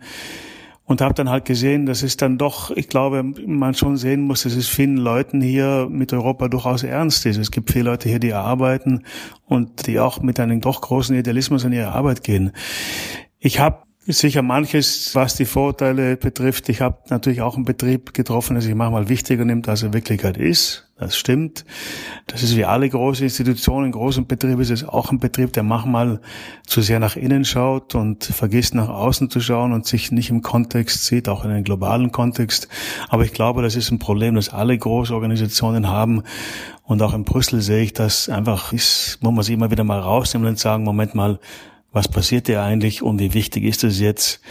und 0.86 1.02
habe 1.02 1.14
dann 1.14 1.30
halt 1.30 1.46
gesehen, 1.46 1.86
dass 1.86 2.02
es 2.02 2.18
dann 2.18 2.40
doch, 2.40 2.72
ich 2.72 2.90
glaube, 2.90 3.24
man 3.24 3.76
schon 3.76 3.96
sehen 3.96 4.22
muss, 4.22 4.44
dass 4.44 4.56
es 4.56 4.68
vielen 4.68 4.98
Leuten 4.98 5.40
hier 5.40 5.88
mit 5.90 6.12
Europa 6.14 6.48
durchaus 6.48 6.84
ernst 6.84 7.26
ist. 7.28 7.38
Es 7.38 7.52
gibt 7.52 7.72
viele 7.72 7.86
Leute 7.92 8.10
hier, 8.10 8.20
die 8.20 8.34
arbeiten 8.34 9.04
und 9.46 9.86
die 9.86 10.00
auch 10.00 10.22
mit 10.22 10.40
einem 10.40 10.62
doch 10.62 10.82
großen 10.82 11.16
Idealismus 11.16 11.64
an 11.64 11.72
ihre 11.72 11.92
Arbeit 11.92 12.24
gehen. 12.24 12.52
Ich 13.40 13.60
habe 13.60 13.84
Sicher 14.06 14.42
manches, 14.42 15.16
was 15.16 15.36
die 15.36 15.46
Vorteile 15.46 16.18
betrifft. 16.18 16.68
Ich 16.68 16.82
habe 16.82 16.98
natürlich 17.10 17.42
auch 17.42 17.56
einen 17.56 17.64
Betrieb 17.64 18.14
getroffen, 18.14 18.56
der 18.56 18.62
sich 18.62 18.76
manchmal 18.76 19.08
wichtiger 19.08 19.46
nimmt, 19.46 19.70
als 19.70 19.82
er 19.82 19.94
Wirklichkeit 19.94 20.36
ist. 20.36 20.90
Das 20.98 21.16
stimmt. 21.16 21.64
Das 22.28 22.44
ist 22.44 22.58
wie 22.58 22.66
alle 22.66 22.90
große 22.90 23.24
Institutionen. 23.24 23.88
In 23.88 23.92
großen 23.94 24.28
Betrieben 24.28 24.60
ist 24.60 24.72
es 24.72 24.84
auch 24.84 25.10
ein 25.12 25.20
Betrieb, 25.20 25.54
der 25.54 25.64
manchmal 25.64 26.20
zu 26.68 26.82
sehr 26.82 27.00
nach 27.00 27.16
innen 27.16 27.46
schaut 27.46 27.96
und 27.96 28.26
vergisst 28.26 28.76
nach 28.76 28.90
außen 28.90 29.30
zu 29.30 29.40
schauen 29.40 29.72
und 29.72 29.86
sich 29.86 30.12
nicht 30.12 30.30
im 30.30 30.42
Kontext 30.42 31.06
sieht, 31.06 31.30
auch 31.30 31.46
in 31.46 31.52
einem 31.52 31.64
globalen 31.64 32.12
Kontext. 32.12 32.68
Aber 33.08 33.24
ich 33.24 33.32
glaube, 33.32 33.62
das 33.62 33.78
ist 33.78 33.90
ein 33.90 34.00
Problem, 34.00 34.36
das 34.36 34.50
alle 34.50 34.78
große 34.78 35.14
Organisationen 35.14 35.88
haben. 35.88 36.24
Und 36.84 37.02
auch 37.02 37.14
in 37.14 37.24
Brüssel 37.24 37.62
sehe 37.62 37.84
ich 37.84 37.94
das 37.94 38.28
einfach, 38.28 38.74
ist, 38.74 39.20
muss 39.22 39.34
man 39.34 39.44
sich 39.44 39.54
immer 39.54 39.72
wieder 39.72 39.86
mal 39.86 40.00
rausnehmen 40.00 40.50
und 40.50 40.60
sagen, 40.60 40.84
Moment 40.84 41.16
mal, 41.16 41.40
was 41.94 42.08
passiert 42.08 42.48
hier 42.48 42.64
eigentlich 42.64 43.04
und 43.04 43.20
wie 43.20 43.36
wichtig 43.36 43.64
ist 43.64 43.84
es 43.84 44.00
jetzt? 44.00 44.42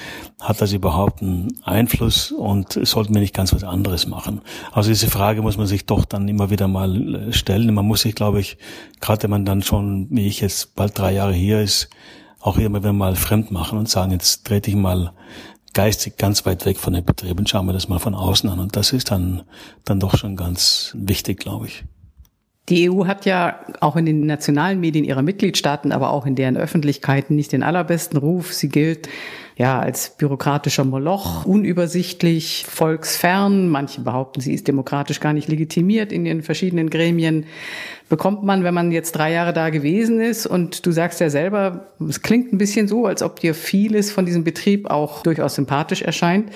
Hat 0.40 0.60
das 0.60 0.72
überhaupt 0.72 1.22
einen 1.22 1.58
Einfluss 1.64 2.30
und 2.30 2.78
sollten 2.82 3.12
wir 3.14 3.20
nicht 3.20 3.34
ganz 3.34 3.52
was 3.52 3.64
anderes 3.64 4.06
machen? 4.06 4.40
Also 4.70 4.90
diese 4.90 5.10
Frage 5.10 5.42
muss 5.42 5.58
man 5.58 5.66
sich 5.66 5.84
doch 5.84 6.04
dann 6.04 6.28
immer 6.28 6.50
wieder 6.50 6.68
mal 6.68 7.14
äh, 7.14 7.32
stellen. 7.32 7.74
Man 7.74 7.84
muss 7.84 8.02
sich, 8.02 8.14
glaube 8.14 8.40
ich, 8.40 8.58
gerade 9.00 9.24
wenn 9.24 9.30
man 9.30 9.44
dann 9.44 9.62
schon, 9.62 10.06
wie 10.10 10.28
ich 10.28 10.40
jetzt 10.40 10.76
bald 10.76 10.96
drei 10.96 11.12
Jahre 11.12 11.34
hier 11.34 11.60
ist, 11.60 11.90
auch 12.40 12.58
immer 12.58 12.80
wieder 12.80 12.92
mal 12.92 13.16
fremd 13.16 13.50
machen 13.50 13.78
und 13.78 13.88
sagen, 13.88 14.12
jetzt 14.12 14.46
trete 14.46 14.70
ich 14.70 14.76
mal 14.76 15.12
geistig 15.74 16.16
ganz 16.18 16.46
weit 16.46 16.64
weg 16.64 16.78
von 16.78 16.92
den 16.92 17.04
Betrieben 17.04 17.46
schauen 17.46 17.66
wir 17.66 17.72
das 17.72 17.88
mal 17.88 17.98
von 17.98 18.14
außen 18.14 18.48
an. 18.50 18.60
Und 18.60 18.76
das 18.76 18.92
ist 18.92 19.10
dann, 19.10 19.42
dann 19.84 19.98
doch 19.98 20.16
schon 20.16 20.36
ganz 20.36 20.92
wichtig, 20.96 21.40
glaube 21.40 21.66
ich. 21.66 21.84
Die 22.68 22.88
EU 22.88 23.06
hat 23.06 23.26
ja 23.26 23.58
auch 23.80 23.96
in 23.96 24.06
den 24.06 24.24
nationalen 24.24 24.78
Medien 24.78 25.04
ihrer 25.04 25.22
Mitgliedstaaten, 25.22 25.90
aber 25.90 26.10
auch 26.10 26.26
in 26.26 26.36
deren 26.36 26.56
Öffentlichkeiten 26.56 27.34
nicht 27.34 27.50
den 27.50 27.64
allerbesten 27.64 28.18
Ruf. 28.18 28.52
Sie 28.52 28.68
gilt 28.68 29.08
ja 29.56 29.80
als 29.80 30.16
bürokratischer 30.16 30.84
Moloch, 30.84 31.44
unübersichtlich, 31.44 32.64
volksfern. 32.68 33.68
Manche 33.68 34.02
behaupten, 34.02 34.40
sie 34.40 34.54
ist 34.54 34.68
demokratisch 34.68 35.18
gar 35.18 35.32
nicht 35.32 35.48
legitimiert 35.48 36.12
in 36.12 36.24
den 36.24 36.42
verschiedenen 36.42 36.88
Gremien. 36.88 37.46
Bekommt 38.08 38.44
man, 38.44 38.62
wenn 38.62 38.74
man 38.74 38.92
jetzt 38.92 39.12
drei 39.12 39.32
Jahre 39.32 39.52
da 39.52 39.70
gewesen 39.70 40.20
ist 40.20 40.46
und 40.46 40.86
du 40.86 40.92
sagst 40.92 41.18
ja 41.18 41.30
selber, 41.30 41.88
es 42.08 42.22
klingt 42.22 42.52
ein 42.52 42.58
bisschen 42.58 42.86
so, 42.86 43.06
als 43.06 43.24
ob 43.24 43.40
dir 43.40 43.54
vieles 43.54 44.12
von 44.12 44.24
diesem 44.24 44.44
Betrieb 44.44 44.88
auch 44.88 45.24
durchaus 45.24 45.56
sympathisch 45.56 46.02
erscheint 46.02 46.50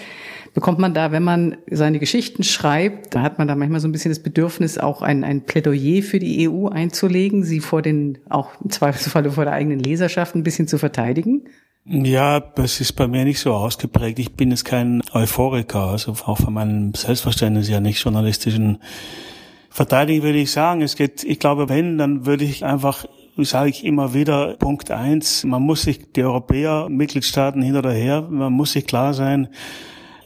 bekommt 0.57 0.79
man 0.79 0.95
da, 0.95 1.13
wenn 1.13 1.23
man 1.23 1.59
seine 1.71 1.99
Geschichten 1.99 2.43
schreibt, 2.43 3.15
da 3.15 3.21
hat 3.21 3.37
man 3.37 3.47
da 3.47 3.55
manchmal 3.55 3.79
so 3.79 3.89
ein 3.89 3.93
bisschen 3.93 4.11
das 4.11 4.23
Bedürfnis, 4.23 4.79
auch 4.79 5.03
ein, 5.03 5.23
ein 5.23 5.43
Plädoyer 5.43 6.03
für 6.03 6.19
die 6.19 6.49
EU 6.49 6.69
einzulegen, 6.69 7.45
sie 7.45 7.61
vor 7.61 7.83
den, 7.83 8.17
auch 8.31 8.49
im 8.65 8.71
Zweifelsfalle 8.71 9.31
vor 9.33 9.45
der 9.45 9.53
eigenen 9.53 9.81
Leserschaft 9.81 10.35
ein 10.35 10.45
bisschen 10.45 10.67
zu 10.67 10.79
verteidigen? 10.79 11.43
Ja, 11.85 12.41
das 12.41 12.81
ist 12.81 12.95
bei 12.95 13.07
mir 13.07 13.27
nicht 13.27 13.39
so 13.39 13.53
ausgeprägt. 13.53 14.19
Ich 14.19 14.33
bin 14.33 14.51
jetzt 14.51 14.65
kein 14.65 15.03
Euphoriker, 15.13 15.89
also 15.89 16.13
auch 16.25 16.39
von 16.39 16.55
meinem 16.55 16.95
Selbstverständnis 16.95 17.69
ja 17.69 17.81
nicht 17.81 18.03
journalistischen 18.03 18.79
Verteidigen 19.69 20.23
würde 20.23 20.39
ich 20.39 20.53
sagen, 20.53 20.81
es 20.81 20.97
geht, 20.97 21.23
ich 21.23 21.39
glaube, 21.39 21.69
wenn, 21.69 21.99
dann 21.99 22.25
würde 22.25 22.45
ich 22.45 22.65
einfach 22.65 23.05
sage 23.37 23.69
ich 23.69 23.85
immer 23.85 24.15
wieder, 24.15 24.57
Punkt 24.59 24.91
eins, 24.91 25.45
man 25.45 25.61
muss 25.61 25.83
sich, 25.83 26.13
die 26.13 26.25
Europäer, 26.25 26.89
Mitgliedstaaten 26.89 27.61
hin 27.61 27.77
oder 27.77 27.93
her, 27.93 28.27
man 28.31 28.55
muss 28.55 28.73
sich 28.73 28.87
klar 28.87 29.13
sein, 29.13 29.49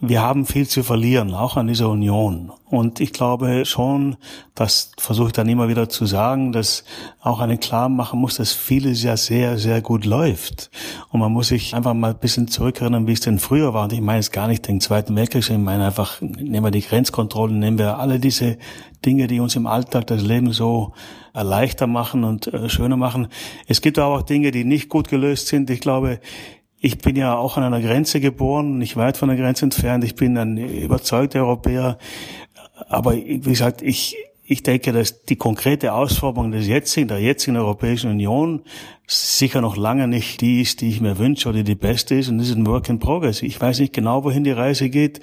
wir 0.02 0.22
haben 0.22 0.46
viel 0.46 0.66
zu 0.66 0.82
verlieren, 0.82 1.34
auch 1.34 1.56
an 1.56 1.66
dieser 1.66 1.90
Union. 1.90 2.50
Und 2.64 3.00
ich 3.00 3.12
glaube 3.12 3.64
schon, 3.66 4.16
das 4.54 4.92
versuche 4.96 5.28
ich 5.28 5.32
dann 5.32 5.48
immer 5.48 5.68
wieder 5.68 5.90
zu 5.90 6.06
sagen, 6.06 6.52
dass 6.52 6.84
auch 7.20 7.40
einen 7.40 7.60
klar 7.60 7.90
machen 7.90 8.20
muss, 8.20 8.36
dass 8.36 8.52
vieles 8.52 9.02
ja 9.02 9.16
sehr, 9.18 9.58
sehr 9.58 9.82
gut 9.82 10.06
läuft. 10.06 10.70
Und 11.10 11.20
man 11.20 11.32
muss 11.32 11.48
sich 11.48 11.74
einfach 11.74 11.92
mal 11.92 12.12
ein 12.12 12.18
bisschen 12.18 12.48
zurückerinnern, 12.48 13.06
wie 13.06 13.12
es 13.12 13.20
denn 13.20 13.38
früher 13.38 13.74
war. 13.74 13.84
Und 13.84 13.92
ich 13.92 14.00
meine 14.00 14.18
jetzt 14.18 14.32
gar 14.32 14.48
nicht 14.48 14.66
den 14.68 14.80
Zweiten 14.80 15.14
Weltkrieg, 15.16 15.48
ich 15.48 15.58
meine 15.58 15.86
einfach, 15.86 16.20
nehmen 16.20 16.64
wir 16.64 16.70
die 16.70 16.80
Grenzkontrollen, 16.80 17.58
nehmen 17.58 17.78
wir 17.78 17.98
alle 17.98 18.18
diese 18.18 18.56
Dinge, 19.04 19.26
die 19.26 19.40
uns 19.40 19.56
im 19.56 19.66
Alltag 19.66 20.06
das 20.06 20.22
Leben 20.22 20.52
so 20.52 20.92
leichter 21.34 21.86
machen 21.86 22.24
und 22.24 22.46
äh, 22.46 22.68
schöner 22.68 22.96
machen. 22.96 23.28
Es 23.66 23.80
gibt 23.80 23.98
aber 23.98 24.16
auch 24.16 24.22
Dinge, 24.22 24.50
die 24.50 24.64
nicht 24.64 24.88
gut 24.88 25.08
gelöst 25.08 25.48
sind. 25.48 25.70
Ich 25.70 25.80
glaube, 25.80 26.20
ich 26.80 26.98
bin 26.98 27.14
ja 27.14 27.36
auch 27.36 27.58
an 27.58 27.62
einer 27.62 27.80
Grenze 27.80 28.20
geboren, 28.20 28.78
nicht 28.78 28.96
weit 28.96 29.18
von 29.18 29.28
der 29.28 29.36
Grenze 29.36 29.66
entfernt. 29.66 30.02
Ich 30.02 30.14
bin 30.14 30.36
ein 30.38 30.56
überzeugter 30.56 31.40
Europäer. 31.40 31.98
Aber 32.88 33.14
wie 33.14 33.38
gesagt, 33.38 33.82
ich, 33.82 34.16
ich 34.50 34.64
denke, 34.64 34.90
dass 34.90 35.22
die 35.22 35.36
konkrete 35.36 35.92
Ausformung 35.92 36.50
des 36.50 36.66
jetzigen, 36.66 37.06
der 37.06 37.20
jetzigen 37.20 37.56
Europäischen 37.56 38.10
Union 38.10 38.62
sicher 39.06 39.60
noch 39.60 39.76
lange 39.76 40.08
nicht 40.08 40.40
die 40.40 40.60
ist, 40.60 40.80
die 40.80 40.88
ich 40.88 41.00
mir 41.00 41.18
wünsche 41.18 41.48
oder 41.48 41.62
die 41.62 41.76
beste 41.76 42.16
ist. 42.16 42.28
Und 42.28 42.38
das 42.38 42.48
ist 42.48 42.56
ein 42.56 42.66
Work 42.66 42.88
in 42.88 42.98
Progress. 42.98 43.42
Ich 43.42 43.60
weiß 43.60 43.78
nicht 43.78 43.92
genau, 43.92 44.24
wohin 44.24 44.42
die 44.42 44.50
Reise 44.50 44.90
geht, 44.90 45.20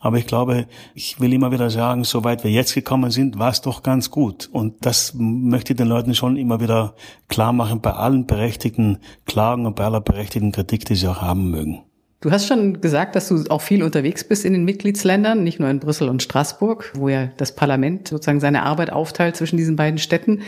aber 0.00 0.18
ich 0.18 0.26
glaube, 0.26 0.66
ich 0.96 1.20
will 1.20 1.32
immer 1.32 1.52
wieder 1.52 1.70
sagen, 1.70 2.02
soweit 2.02 2.42
wir 2.42 2.50
jetzt 2.50 2.74
gekommen 2.74 3.12
sind, 3.12 3.38
war 3.38 3.50
es 3.50 3.60
doch 3.60 3.84
ganz 3.84 4.10
gut. 4.10 4.48
Und 4.52 4.84
das 4.84 5.14
möchte 5.14 5.72
ich 5.72 5.76
den 5.76 5.86
Leuten 5.86 6.16
schon 6.16 6.36
immer 6.36 6.60
wieder 6.60 6.96
klar 7.28 7.52
machen, 7.52 7.80
bei 7.80 7.92
allen 7.92 8.26
berechtigten 8.26 8.98
Klagen 9.26 9.66
und 9.66 9.76
bei 9.76 9.84
aller 9.84 10.00
berechtigten 10.00 10.50
Kritik, 10.50 10.86
die 10.86 10.96
sie 10.96 11.06
auch 11.06 11.22
haben 11.22 11.52
mögen. 11.52 11.85
Du 12.20 12.30
hast 12.30 12.46
schon 12.46 12.80
gesagt, 12.80 13.14
dass 13.14 13.28
du 13.28 13.44
auch 13.50 13.60
viel 13.60 13.82
unterwegs 13.82 14.24
bist 14.24 14.44
in 14.44 14.54
den 14.54 14.64
Mitgliedsländern, 14.64 15.44
nicht 15.44 15.60
nur 15.60 15.68
in 15.68 15.80
Brüssel 15.80 16.08
und 16.08 16.22
Straßburg, 16.22 16.92
wo 16.94 17.08
ja 17.08 17.28
das 17.36 17.54
Parlament 17.54 18.08
sozusagen 18.08 18.40
seine 18.40 18.62
Arbeit 18.62 18.90
aufteilt 18.90 19.36
zwischen 19.36 19.58
diesen 19.58 19.76
beiden 19.76 19.98
Städten. 19.98 20.42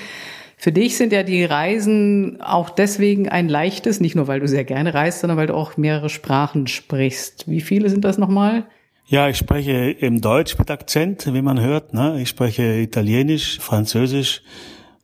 Für 0.56 0.72
dich 0.72 0.96
sind 0.96 1.12
ja 1.12 1.22
die 1.22 1.44
Reisen 1.44 2.40
auch 2.40 2.70
deswegen 2.70 3.28
ein 3.28 3.48
leichtes, 3.48 4.00
nicht 4.00 4.16
nur 4.16 4.26
weil 4.26 4.40
du 4.40 4.48
sehr 4.48 4.64
gerne 4.64 4.92
reist, 4.92 5.20
sondern 5.20 5.36
weil 5.36 5.46
du 5.46 5.54
auch 5.54 5.76
mehrere 5.76 6.08
Sprachen 6.08 6.66
sprichst. 6.66 7.48
Wie 7.48 7.60
viele 7.60 7.90
sind 7.90 8.04
das 8.04 8.18
nochmal? 8.18 8.64
Ja, 9.06 9.28
ich 9.28 9.36
spreche 9.36 9.90
im 9.90 10.20
Deutsch 10.20 10.58
mit 10.58 10.70
Akzent, 10.70 11.32
wie 11.32 11.42
man 11.42 11.60
hört. 11.60 11.94
Ne? 11.94 12.20
Ich 12.20 12.30
spreche 12.30 12.80
Italienisch, 12.80 13.60
Französisch 13.60 14.42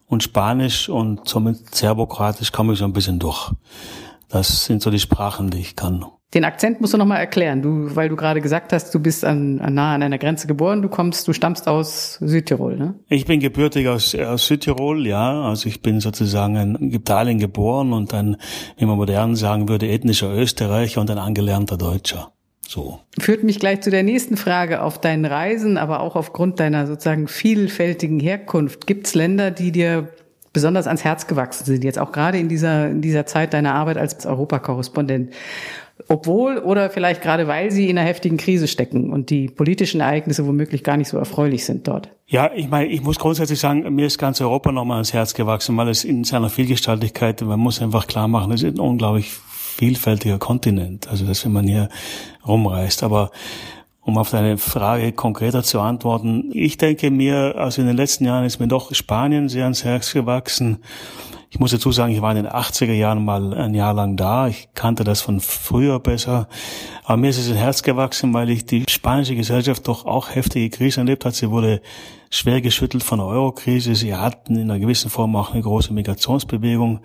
und 0.07 0.23
Spanisch 0.23 0.89
und 0.89 1.29
somit 1.29 1.75
Serbokratisch 1.75 2.53
komme 2.53 2.73
ich 2.73 2.81
so 2.81 2.85
ein 2.85 2.93
bisschen 2.93 3.19
durch. 3.19 3.53
Das 4.29 4.65
sind 4.65 4.83
so 4.83 4.91
die 4.91 4.99
Sprachen, 4.99 5.51
die 5.51 5.61
ich 5.61 5.77
kann. 5.77 6.05
Den 6.35 6.45
Akzent 6.45 6.81
musst 6.81 6.93
du 6.93 6.99
nochmal 6.99 7.21
erklären, 7.21 7.63
du, 7.63 7.95
weil 7.95 8.09
du 8.09 8.17
gerade 8.17 8.41
gesagt 8.41 8.73
hast, 8.73 8.93
du 8.93 8.99
bist 8.99 9.25
an, 9.25 9.61
an, 9.61 9.75
nah 9.75 9.95
an 9.95 10.03
einer 10.03 10.19
Grenze 10.19 10.49
geboren, 10.49 10.83
du 10.83 10.89
kommst, 10.89 11.29
du 11.29 11.33
stammst 11.33 11.69
aus 11.69 12.15
Südtirol, 12.15 12.77
ne? 12.77 12.95
Ich 13.09 13.25
bin 13.25 13.39
gebürtig 13.39 13.87
aus, 13.87 14.17
aus 14.17 14.47
Südtirol, 14.49 15.07
ja. 15.07 15.43
Also 15.43 15.69
ich 15.69 15.81
bin 15.81 16.01
sozusagen 16.01 16.57
in 16.57 16.93
Italien 16.93 17.39
geboren 17.39 17.93
und 17.93 18.13
ein, 18.13 18.37
wie 18.77 18.85
man 18.85 18.97
modern 18.97 19.37
sagen 19.37 19.69
würde, 19.69 19.89
ethnischer 19.89 20.35
Österreicher 20.35 21.01
und 21.01 21.11
ein 21.11 21.19
angelernter 21.19 21.77
Deutscher. 21.77 22.33
So. 22.67 22.99
Führt 23.21 23.45
mich 23.45 23.61
gleich 23.61 23.83
zu 23.83 23.91
der 23.91 24.03
nächsten 24.03 24.37
Frage 24.37 24.83
auf 24.83 25.01
deinen 25.01 25.27
Reisen, 25.27 25.77
aber 25.77 26.01
auch 26.01 26.17
aufgrund 26.17 26.59
deiner 26.59 26.89
sozusagen 26.89 27.29
vielfältigen 27.29 28.19
Herkunft. 28.19 28.89
Gibt 28.89 29.07
es 29.07 29.15
Länder, 29.15 29.53
die 29.53 29.71
dir 29.71 30.09
besonders 30.53 30.87
ans 30.87 31.05
Herz 31.05 31.27
gewachsen 31.27 31.65
sind, 31.65 31.85
jetzt 31.85 31.99
auch 31.99 32.11
gerade 32.11 32.39
in 32.39 32.49
dieser, 32.49 32.89
in 32.89 33.03
dieser 33.03 33.27
Zeit 33.27 33.53
deiner 33.53 33.75
Arbeit 33.75 33.99
als 33.99 34.25
Europakorrespondent? 34.25 35.33
Obwohl 36.09 36.59
oder 36.59 36.91
vielleicht 36.91 37.23
gerade 37.23 37.47
weil 37.47 37.71
sie 37.71 37.89
in 37.89 37.99
einer 37.99 38.07
heftigen 38.07 38.37
Krise 38.37 38.69
stecken 38.69 39.13
und 39.13 39.31
die 39.31 39.49
politischen 39.49 40.01
Ereignisse 40.01 40.47
womöglich 40.47 40.83
gar 40.83 40.97
nicht 40.97 41.09
so 41.09 41.19
erfreulich 41.19 41.65
sind 41.65 41.87
dort. 41.89 42.11
Ja, 42.27 42.51
ich 42.55 42.69
meine, 42.69 42.87
ich 42.87 43.03
muss 43.03 43.19
grundsätzlich 43.19 43.61
sagen, 43.61 43.95
mir 43.95 44.07
ist 44.07 44.19
ganz 44.19 44.41
Europa 44.41 44.73
nochmal 44.73 44.97
ans 44.97 45.13
Herz 45.13 45.35
gewachsen, 45.35 45.77
weil 45.77 45.89
es 45.89 46.05
in 46.05 46.25
seiner 46.25 46.51
Vielgestaltigkeit, 46.51 47.41
man 47.43 47.61
muss 47.61 47.81
einfach 47.81 48.07
klar 48.07 48.29
machen, 48.29 48.53
es 48.53 48.63
ist 48.63 48.77
ein 48.77 48.81
unglaublich 48.81 49.31
vielfältiger 49.31 50.39
Kontinent, 50.39 51.09
also 51.09 51.25
dass 51.27 51.45
wenn 51.45 51.53
man 51.53 51.67
hier 51.67 51.89
rumreist, 52.47 53.03
aber 53.03 53.31
um 54.01 54.19
auf 54.19 54.31
deine 54.31 54.59
Frage 54.59 55.13
konkreter 55.13 55.63
zu 55.63 55.81
antworten, 55.81 56.51
ich 56.53 56.77
denke 56.77 57.11
mir, 57.11 57.55
also 57.57 57.81
in 57.81 57.87
den 57.87 57.97
letzten 57.97 58.25
Jahren 58.27 58.45
ist 58.45 58.61
mir 58.61 58.69
doch 58.69 58.95
Spanien 58.95 59.49
sehr 59.49 59.65
ans 59.65 59.85
Herz 59.85 60.13
gewachsen. 60.13 60.79
Ich 61.55 61.61
muss 61.61 61.71
dazu 61.71 61.93
sagen, 61.93 62.13
ich 62.13 62.21
war 62.21 62.35
in 62.35 62.43
den 62.43 62.53
80er 62.53 62.95
Jahren 62.95 63.25
mal 63.25 63.55
ein 63.55 63.75
Jahr 63.75 63.95
lang 63.95 64.17
da. 64.17 64.49
Ich 64.49 64.71
kannte 64.75 65.05
das 65.05 65.21
von 65.21 65.39
früher 65.39 66.01
besser. 66.01 66.49
Aber 67.05 67.17
mir 67.17 67.31
ist 67.31 67.39
es 67.39 67.47
ins 67.47 67.59
Herz 67.59 67.85
gewachsen, 67.85 68.35
weil 68.35 68.51
ich 68.51 68.67
die 68.67 68.85
spanische 68.89 69.37
Gesellschaft 69.37 69.87
doch 69.87 70.05
auch 70.05 70.35
heftige 70.35 70.69
Krisen 70.69 71.07
erlebt 71.07 71.25
hat. 71.25 71.37
Sie 71.37 71.53
wurde 71.53 71.81
schwer 72.29 72.61
geschüttelt 72.61 73.05
von 73.05 73.21
der 73.21 73.29
Eurokrise. 73.29 73.95
Sie 73.95 74.17
hatten 74.17 74.57
in 74.57 74.69
einer 74.69 74.81
gewissen 74.81 75.11
Form 75.11 75.37
auch 75.37 75.53
eine 75.53 75.63
große 75.63 75.93
Migrationsbewegung. 75.93 76.99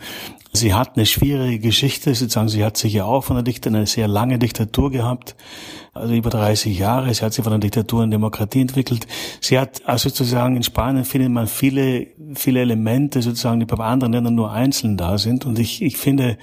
Sie 0.51 0.73
hat 0.73 0.95
eine 0.95 1.05
schwierige 1.05 1.59
Geschichte, 1.59 2.15
sozusagen. 2.15 2.49
Sie 2.49 2.65
hat 2.65 2.75
sich 2.75 2.93
ja 2.93 3.05
auch 3.05 3.25
von 3.25 3.35
der 3.35 3.43
Diktatur, 3.43 3.77
eine 3.77 3.85
sehr 3.85 4.07
lange 4.07 4.39
Diktatur 4.39 4.89
gehabt, 4.89 5.35
also 5.99 6.13
über 6.13 6.29
30 6.29 6.77
Jahre. 6.77 7.13
Sie 7.13 7.23
hat 7.23 7.33
sich 7.33 7.43
von 7.43 7.51
der 7.51 7.59
Diktatur 7.59 8.03
in 8.03 8.11
Demokratie 8.11 8.61
entwickelt. 8.61 9.07
Sie 9.41 9.59
hat, 9.59 9.81
also 9.85 10.09
sozusagen 10.09 10.55
in 10.55 10.63
Spanien 10.63 11.05
findet 11.05 11.31
man 11.31 11.47
viele, 11.47 12.07
viele 12.35 12.61
Elemente 12.61 13.21
sozusagen, 13.21 13.59
die 13.59 13.65
bei 13.65 13.83
anderen 13.83 14.13
Ländern 14.13 14.35
nur 14.35 14.51
einzeln 14.51 14.97
da 14.97 15.17
sind. 15.17 15.45
Und 15.45 15.59
ich, 15.59 15.81
ich 15.81 15.97
finde, 15.97 16.37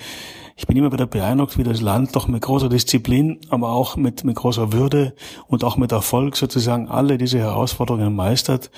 ich 0.57 0.67
bin 0.67 0.77
immer 0.77 0.93
wieder 0.93 1.07
beeindruckt, 1.07 1.59
wie 1.59 1.65
das 1.65 1.83
Land 1.83 2.17
doch 2.17 2.29
mit 2.29 2.43
großer 2.43 2.69
Disziplin, 2.69 3.39
aber 3.51 3.71
auch 3.71 3.97
mit, 3.97 4.25
mit 4.25 4.37
großer 4.37 4.73
Würde 4.73 5.15
und 5.49 5.65
auch 5.65 5.77
mit 5.77 5.93
Erfolg 5.93 6.37
sozusagen 6.37 6.89
alle 6.89 7.19
diese 7.19 7.39
Herausforderungen 7.39 8.15
meistert. 8.15 8.71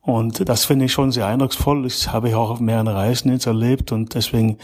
Und 0.00 0.48
das 0.48 0.64
finde 0.64 0.86
ich 0.86 0.92
schon 0.92 1.12
sehr 1.12 1.26
eindrucksvoll. 1.26 1.82
Das 1.82 2.12
habe 2.12 2.30
ich 2.30 2.34
auch 2.34 2.50
auf 2.50 2.60
mehreren 2.60 2.88
Reisen 2.88 3.30
jetzt 3.30 3.46
erlebt 3.46 3.92
und 3.92 4.14
deswegen 4.14 4.56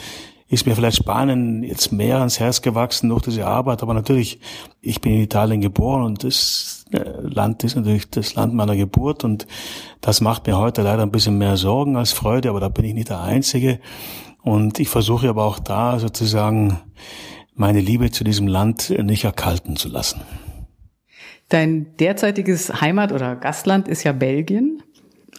ist 0.48 0.66
mir 0.66 0.76
vielleicht 0.76 0.98
Spanien 0.98 1.62
jetzt 1.62 1.92
mehr 1.92 2.18
ans 2.18 2.38
Herz 2.38 2.62
gewachsen 2.62 3.08
durch 3.08 3.22
diese 3.22 3.46
Arbeit. 3.46 3.82
Aber 3.82 3.94
natürlich, 3.94 4.40
ich 4.80 5.00
bin 5.00 5.14
in 5.14 5.22
Italien 5.22 5.60
geboren 5.60 6.04
und 6.04 6.22
das 6.22 6.84
äh, 6.92 7.00
Land 7.20 7.64
ist 7.64 7.74
natürlich 7.74 8.08
das 8.10 8.34
Land 8.34 8.54
meiner 8.54 8.76
Geburt 8.76 9.24
und 9.24 9.46
das 10.00 10.20
macht 10.20 10.46
mir 10.46 10.56
heute 10.56 10.82
leider 10.82 11.02
ein 11.02 11.10
bisschen 11.10 11.38
mehr 11.38 11.56
Sorgen 11.56 11.96
als 11.96 12.12
Freude, 12.12 12.50
aber 12.50 12.60
da 12.60 12.68
bin 12.68 12.84
ich 12.84 12.94
nicht 12.94 13.08
der 13.08 13.20
Einzige. 13.20 13.80
Und 14.42 14.78
ich 14.78 14.88
versuche 14.88 15.28
aber 15.28 15.44
auch 15.44 15.58
da 15.58 15.98
sozusagen 15.98 16.78
meine 17.54 17.80
Liebe 17.80 18.12
zu 18.12 18.22
diesem 18.22 18.46
Land 18.46 18.90
nicht 18.90 19.24
erkalten 19.24 19.74
zu 19.74 19.88
lassen. 19.88 20.20
Dein 21.48 21.96
derzeitiges 21.96 22.80
Heimat- 22.80 23.12
oder 23.12 23.34
Gastland 23.34 23.88
ist 23.88 24.04
ja 24.04 24.12
Belgien 24.12 24.82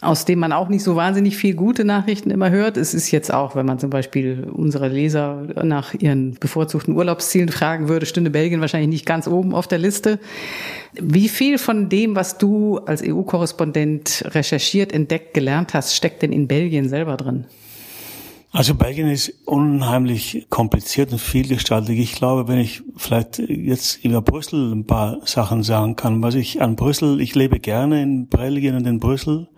aus 0.00 0.24
dem 0.24 0.38
man 0.38 0.52
auch 0.52 0.68
nicht 0.68 0.84
so 0.84 0.94
wahnsinnig 0.94 1.36
viel 1.36 1.54
gute 1.54 1.84
Nachrichten 1.84 2.30
immer 2.30 2.50
hört. 2.50 2.76
Es 2.76 2.94
ist 2.94 3.10
jetzt 3.10 3.32
auch, 3.32 3.56
wenn 3.56 3.66
man 3.66 3.78
zum 3.78 3.90
Beispiel 3.90 4.46
unsere 4.50 4.88
Leser 4.88 5.46
nach 5.64 5.92
ihren 5.94 6.34
bevorzugten 6.34 6.94
Urlaubszielen 6.94 7.48
fragen 7.48 7.88
würde, 7.88 8.06
stünde 8.06 8.30
Belgien 8.30 8.60
wahrscheinlich 8.60 8.90
nicht 8.90 9.06
ganz 9.06 9.26
oben 9.26 9.54
auf 9.54 9.66
der 9.66 9.78
Liste. 9.78 10.20
Wie 10.92 11.28
viel 11.28 11.58
von 11.58 11.88
dem, 11.88 12.14
was 12.14 12.38
du 12.38 12.78
als 12.78 13.02
EU-Korrespondent 13.04 14.24
recherchiert, 14.28 14.92
entdeckt, 14.92 15.34
gelernt 15.34 15.74
hast, 15.74 15.94
steckt 15.94 16.22
denn 16.22 16.32
in 16.32 16.46
Belgien 16.46 16.88
selber 16.88 17.16
drin? 17.16 17.46
Also 18.50 18.74
Belgien 18.74 19.08
ist 19.08 19.32
unheimlich 19.44 20.46
kompliziert 20.48 21.12
und 21.12 21.18
vielgestaltig. 21.18 21.98
Ich 21.98 22.14
glaube, 22.14 22.48
wenn 22.48 22.58
ich 22.58 22.82
vielleicht 22.96 23.38
jetzt 23.38 24.02
über 24.04 24.22
Brüssel 24.22 24.72
ein 24.72 24.86
paar 24.86 25.18
Sachen 25.26 25.62
sagen 25.62 25.96
kann, 25.96 26.22
was 26.22 26.34
ich 26.34 26.62
an 26.62 26.74
Brüssel, 26.74 27.20
ich 27.20 27.34
lebe 27.34 27.60
gerne 27.60 28.02
in 28.02 28.26
Belgien 28.26 28.74
und 28.74 28.86
in 28.86 29.00
Brüssel. 29.00 29.48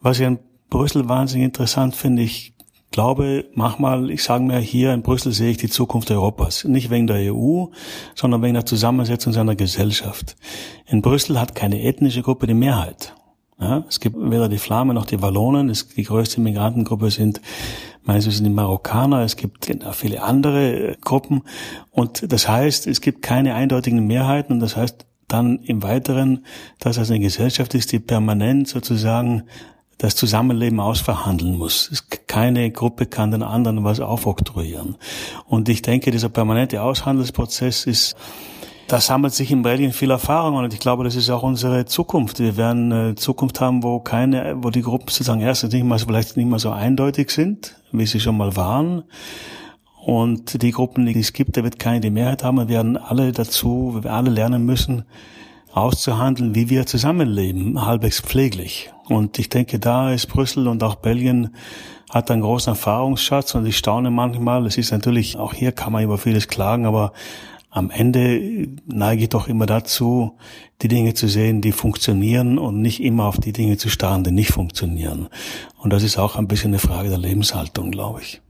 Was 0.00 0.18
ich 0.18 0.26
an 0.26 0.40
Brüssel 0.68 1.08
wahnsinnig 1.08 1.44
interessant 1.44 1.94
finde, 1.94 2.22
ich 2.22 2.54
glaube, 2.90 3.44
manchmal, 3.54 4.10
ich 4.10 4.24
sage 4.24 4.42
mir, 4.42 4.58
hier 4.58 4.92
in 4.92 5.02
Brüssel 5.02 5.32
sehe 5.32 5.50
ich 5.50 5.58
die 5.58 5.68
Zukunft 5.68 6.10
Europas. 6.10 6.64
Nicht 6.64 6.90
wegen 6.90 7.06
der 7.06 7.32
EU, 7.32 7.66
sondern 8.16 8.42
wegen 8.42 8.54
der 8.54 8.66
Zusammensetzung 8.66 9.32
seiner 9.32 9.54
Gesellschaft. 9.54 10.36
In 10.86 11.02
Brüssel 11.02 11.38
hat 11.38 11.54
keine 11.54 11.82
ethnische 11.82 12.22
Gruppe 12.22 12.48
die 12.48 12.54
Mehrheit. 12.54 13.14
Ja, 13.60 13.84
es 13.88 13.98
gibt 13.98 14.16
weder 14.18 14.48
die 14.48 14.58
Flamen 14.58 14.94
noch 14.94 15.06
die 15.06 15.20
Wallonen. 15.20 15.68
Es, 15.68 15.88
die 15.88 16.04
größte 16.04 16.40
Migrantengruppe 16.40 17.10
sind 17.10 17.40
meistens 18.08 18.36
sind 18.36 18.44
die 18.44 18.50
Marokkaner. 18.50 19.20
Es 19.20 19.36
gibt 19.36 19.70
viele 19.92 20.22
andere 20.22 20.92
äh, 20.92 20.96
Gruppen. 21.00 21.42
Und 21.92 22.32
das 22.32 22.48
heißt, 22.48 22.86
es 22.86 23.00
gibt 23.00 23.22
keine 23.22 23.54
eindeutigen 23.54 24.06
Mehrheiten. 24.06 24.54
Und 24.54 24.60
das 24.60 24.76
heißt 24.76 25.06
dann 25.28 25.58
im 25.60 25.82
Weiteren, 25.82 26.44
dass 26.80 26.96
es 26.96 27.10
eine 27.10 27.20
Gesellschaft 27.20 27.74
ist, 27.74 27.92
die 27.92 27.98
permanent 28.00 28.66
sozusagen 28.66 29.44
das 29.98 30.16
Zusammenleben 30.16 30.80
ausverhandeln 30.80 31.58
muss. 31.58 32.04
Keine 32.26 32.70
Gruppe 32.70 33.06
kann 33.06 33.30
den 33.30 33.42
anderen 33.42 33.84
was 33.84 34.00
aufoktroyieren. 34.00 34.96
Und 35.46 35.68
ich 35.68 35.82
denke, 35.82 36.10
dieser 36.10 36.28
permanente 36.28 36.82
Aushandelsprozess 36.82 37.84
ist 37.84 38.16
da 38.88 39.02
sammelt 39.02 39.34
sich 39.34 39.50
in 39.50 39.62
Belgien 39.62 39.92
viel 39.92 40.10
Erfahrung 40.10 40.56
und 40.56 40.72
ich 40.72 40.80
glaube, 40.80 41.04
das 41.04 41.14
ist 41.14 41.28
auch 41.28 41.42
unsere 41.42 41.84
Zukunft. 41.84 42.40
Wir 42.40 42.56
werden 42.56 42.90
eine 42.90 43.14
Zukunft 43.14 43.60
haben, 43.60 43.82
wo 43.82 44.00
keine, 44.00 44.56
wo 44.62 44.70
die 44.70 44.80
Gruppen 44.80 45.08
sozusagen 45.08 45.42
erstens 45.42 45.74
nicht 45.74 45.84
mal, 45.84 45.98
vielleicht 45.98 46.38
nicht 46.38 46.48
mal 46.48 46.58
so 46.58 46.70
eindeutig 46.70 47.30
sind, 47.30 47.76
wie 47.92 48.06
sie 48.06 48.18
schon 48.18 48.38
mal 48.38 48.56
waren. 48.56 49.04
Und 50.04 50.62
die 50.62 50.70
Gruppen, 50.70 51.04
die 51.04 51.18
es 51.18 51.34
gibt, 51.34 51.58
da 51.58 51.64
wird 51.64 51.78
keine 51.78 52.00
die 52.00 52.10
Mehrheit 52.10 52.42
haben. 52.42 52.56
Wir 52.56 52.68
werden 52.68 52.96
alle 52.96 53.30
dazu, 53.32 53.98
wir 54.00 54.10
alle 54.10 54.30
lernen 54.30 54.64
müssen, 54.64 55.04
auszuhandeln, 55.74 56.54
wie 56.54 56.70
wir 56.70 56.86
zusammenleben, 56.86 57.84
halbwegs 57.84 58.22
pfleglich. 58.22 58.90
Und 59.08 59.38
ich 59.38 59.50
denke, 59.50 59.78
da 59.78 60.12
ist 60.12 60.28
Brüssel 60.28 60.66
und 60.66 60.82
auch 60.82 60.94
Belgien 60.94 61.54
hat 62.08 62.30
einen 62.30 62.40
großen 62.40 62.70
Erfahrungsschatz 62.70 63.54
und 63.54 63.66
ich 63.66 63.76
staune 63.76 64.10
manchmal, 64.10 64.64
es 64.64 64.78
ist 64.78 64.92
natürlich, 64.92 65.36
auch 65.36 65.52
hier 65.52 65.72
kann 65.72 65.92
man 65.92 66.02
über 66.02 66.16
vieles 66.16 66.48
klagen, 66.48 66.86
aber 66.86 67.12
am 67.70 67.90
Ende 67.90 68.68
neige 68.86 69.24
ich 69.24 69.28
doch 69.28 69.48
immer 69.48 69.66
dazu, 69.66 70.38
die 70.82 70.88
Dinge 70.88 71.14
zu 71.14 71.28
sehen, 71.28 71.60
die 71.60 71.72
funktionieren 71.72 72.58
und 72.58 72.80
nicht 72.80 73.02
immer 73.02 73.26
auf 73.26 73.38
die 73.38 73.52
Dinge 73.52 73.76
zu 73.76 73.88
starren, 73.88 74.24
die 74.24 74.30
nicht 74.30 74.52
funktionieren. 74.52 75.28
Und 75.76 75.92
das 75.92 76.02
ist 76.02 76.18
auch 76.18 76.36
ein 76.36 76.48
bisschen 76.48 76.70
eine 76.70 76.78
Frage 76.78 77.08
der 77.08 77.18
Lebenshaltung, 77.18 77.90
glaube 77.90 78.22
ich. 78.22 78.40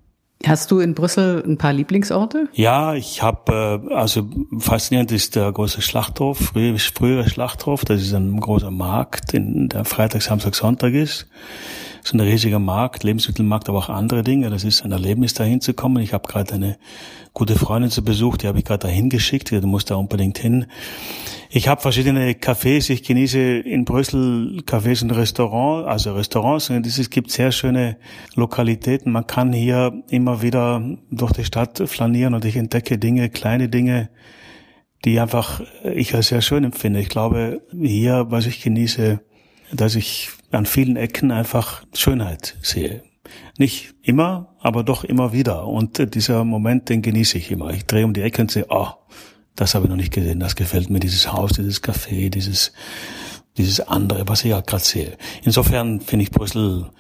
Hast 0.47 0.71
du 0.71 0.79
in 0.79 0.95
Brüssel 0.95 1.43
ein 1.45 1.59
paar 1.59 1.73
Lieblingsorte? 1.73 2.49
Ja, 2.53 2.95
ich 2.95 3.23
habe, 3.23 3.83
äh, 3.91 3.95
also 3.95 4.29
faszinierend 4.59 5.11
ist 5.11 5.35
der 5.35 5.51
große 5.51 5.83
Schlachthof, 5.83 6.39
frühere, 6.39 6.79
frühere 6.79 7.29
Schlachthof, 7.29 7.85
das 7.85 8.03
ist 8.03 8.15
ein 8.15 8.39
großer 8.39 8.71
Markt, 8.71 9.35
in 9.35 9.69
der 9.69 9.85
Freitag, 9.85 10.23
Samstag, 10.23 10.55
Sonntag 10.55 10.95
ist. 10.95 11.27
Ist 12.09 12.15
ein 12.15 12.21
riesiger 12.21 12.59
Markt, 12.59 13.05
Lebensmittelmarkt, 13.05 13.69
aber 13.69 13.77
auch 13.77 13.91
andere 13.91 14.23
Dinge. 14.23 14.49
Das 14.49 14.65
ist 14.65 14.83
ein 14.83 14.93
Erlebnis, 14.93 15.35
dahin 15.35 15.61
zu 15.61 15.75
kommen. 15.75 16.03
Ich 16.03 16.15
habe 16.15 16.27
gerade 16.27 16.55
eine 16.55 16.79
gute 17.35 17.55
Freundin 17.55 17.91
zu 17.91 18.03
Besuch, 18.03 18.39
die 18.39 18.47
habe 18.47 18.61
ich 18.61 18.65
gerade 18.65 18.87
dahin 18.87 19.11
geschickt, 19.11 19.51
die 19.51 19.61
muss 19.61 19.85
da 19.85 19.97
unbedingt 19.97 20.39
hin. 20.39 20.65
Ich 21.51 21.69
habe 21.69 21.83
verschiedene 21.83 22.33
Cafés, 22.33 22.89
ich 22.89 23.03
genieße 23.03 23.39
in 23.59 23.85
Brüssel 23.85 24.63
Cafés 24.65 25.03
und 25.03 25.11
Restaurants, 25.11 25.87
also 25.87 26.15
Restaurants, 26.15 26.71
und 26.71 26.87
es 26.87 27.11
gibt 27.11 27.31
sehr 27.31 27.53
schöne 27.53 27.99
Lokalitäten. 28.37 29.13
Man 29.13 29.27
kann 29.27 29.53
hier 29.53 30.03
immer 30.09 30.41
wieder 30.41 30.81
durch 31.11 31.33
die 31.33 31.45
Stadt 31.45 31.83
flanieren 31.91 32.33
und 32.33 32.47
ich 32.47 32.57
entdecke 32.57 32.97
Dinge, 32.97 33.29
kleine 33.29 33.69
Dinge, 33.69 34.09
die 35.05 35.21
einfach 35.21 35.61
ich 35.85 36.15
als 36.15 36.29
sehr 36.29 36.41
schön 36.41 36.65
empfinde. 36.65 37.01
Ich 37.01 37.11
glaube, 37.11 37.61
hier, 37.71 38.29
was 38.31 38.47
ich 38.47 38.63
genieße, 38.63 39.21
dass 39.75 39.95
ich 39.95 40.31
an 40.51 40.67
vielen 40.67 40.97
Ecken 40.97 41.31
einfach 41.31 41.85
Schönheit 41.95 42.57
sehe. 42.63 43.03
Nicht 43.59 43.95
immer, 44.03 44.57
aber 44.61 44.85
doch 44.85 45.05
immer 45.05 45.33
wieder. 45.33 45.67
Und 45.67 46.15
dieser 46.15 46.45
Moment, 46.45 46.89
den 46.89 47.03
genieße 47.03 47.39
ich 47.39 47.51
immer. 47.51 47.71
Ich 47.71 47.85
drehe 47.85 48.05
um 48.05 48.15
die 48.15 48.23
Ecke 48.23 48.43
und 48.43 48.51
sehe, 48.51 48.67
oh, 48.69 48.89
das 49.57 49.75
habe 49.75 49.87
ich 49.87 49.91
noch 49.91 49.97
nicht 49.97 50.13
gesehen, 50.13 50.41
das 50.41 50.55
gefällt 50.55 50.89
mir, 50.89 51.01
dieses 51.01 51.33
Haus, 51.33 51.53
dieses 51.53 51.83
Café, 51.83 52.31
dieses, 52.31 52.73
dieses 53.57 53.81
andere, 53.81 54.29
was 54.29 54.45
ich 54.45 54.51
ja 54.51 54.61
gerade 54.61 54.85
sehe. 54.85 55.17
Insofern 55.43 56.01
finde 56.01 56.23
ich 56.23 56.31
Brüssel, 56.31 56.91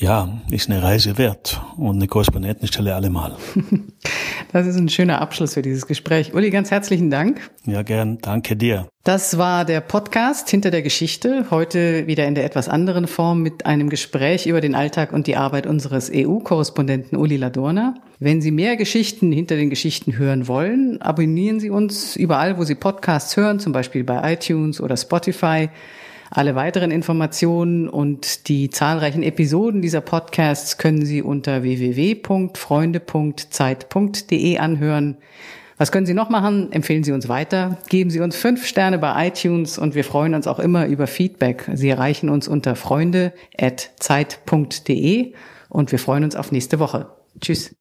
ja, 0.00 0.40
ist 0.50 0.70
eine 0.70 0.82
Reise 0.82 1.18
wert 1.18 1.60
und 1.76 1.96
eine 1.96 2.08
Korrespondentenstelle 2.08 2.94
allemal. 2.94 3.36
Das 4.52 4.66
ist 4.66 4.76
ein 4.76 4.88
schöner 4.88 5.20
Abschluss 5.20 5.54
für 5.54 5.62
dieses 5.62 5.86
Gespräch. 5.86 6.34
Uli, 6.34 6.50
ganz 6.50 6.72
herzlichen 6.72 7.08
Dank. 7.08 7.52
Ja, 7.66 7.82
gern. 7.82 8.18
Danke 8.20 8.56
dir. 8.56 8.88
Das 9.04 9.38
war 9.38 9.64
der 9.64 9.80
Podcast 9.80 10.50
hinter 10.50 10.72
der 10.72 10.82
Geschichte. 10.82 11.46
Heute 11.52 12.08
wieder 12.08 12.26
in 12.26 12.34
der 12.34 12.44
etwas 12.44 12.68
anderen 12.68 13.06
Form 13.06 13.42
mit 13.42 13.64
einem 13.64 13.88
Gespräch 13.90 14.46
über 14.46 14.60
den 14.60 14.74
Alltag 14.74 15.12
und 15.12 15.28
die 15.28 15.36
Arbeit 15.36 15.68
unseres 15.68 16.10
EU-Korrespondenten 16.12 17.16
Uli 17.16 17.36
Ladurna. 17.36 17.94
Wenn 18.18 18.42
Sie 18.42 18.50
mehr 18.50 18.76
Geschichten 18.76 19.30
hinter 19.30 19.54
den 19.54 19.70
Geschichten 19.70 20.18
hören 20.18 20.48
wollen, 20.48 21.00
abonnieren 21.00 21.60
Sie 21.60 21.70
uns 21.70 22.16
überall, 22.16 22.58
wo 22.58 22.64
Sie 22.64 22.74
Podcasts 22.74 23.36
hören, 23.36 23.60
zum 23.60 23.72
Beispiel 23.72 24.02
bei 24.02 24.32
iTunes 24.32 24.80
oder 24.80 24.96
Spotify. 24.96 25.68
Alle 26.32 26.54
weiteren 26.54 26.92
Informationen 26.92 27.88
und 27.88 28.46
die 28.48 28.70
zahlreichen 28.70 29.24
Episoden 29.24 29.82
dieser 29.82 30.00
Podcasts 30.00 30.78
können 30.78 31.04
Sie 31.04 31.22
unter 31.22 31.64
www.freunde.zeit.de 31.64 34.58
anhören. 34.58 35.16
Was 35.76 35.90
können 35.90 36.06
Sie 36.06 36.14
noch 36.14 36.28
machen? 36.28 36.70
Empfehlen 36.70 37.02
Sie 37.02 37.10
uns 37.10 37.28
weiter. 37.28 37.78
Geben 37.88 38.10
Sie 38.10 38.20
uns 38.20 38.36
fünf 38.36 38.64
Sterne 38.64 38.98
bei 38.98 39.26
iTunes 39.26 39.76
und 39.76 39.96
wir 39.96 40.04
freuen 40.04 40.34
uns 40.34 40.46
auch 40.46 40.60
immer 40.60 40.86
über 40.86 41.08
Feedback. 41.08 41.68
Sie 41.74 41.88
erreichen 41.88 42.28
uns 42.28 42.46
unter 42.46 42.76
freunde.zeit.de 42.76 45.32
und 45.68 45.90
wir 45.90 45.98
freuen 45.98 46.22
uns 46.22 46.36
auf 46.36 46.52
nächste 46.52 46.78
Woche. 46.78 47.08
Tschüss. 47.40 47.74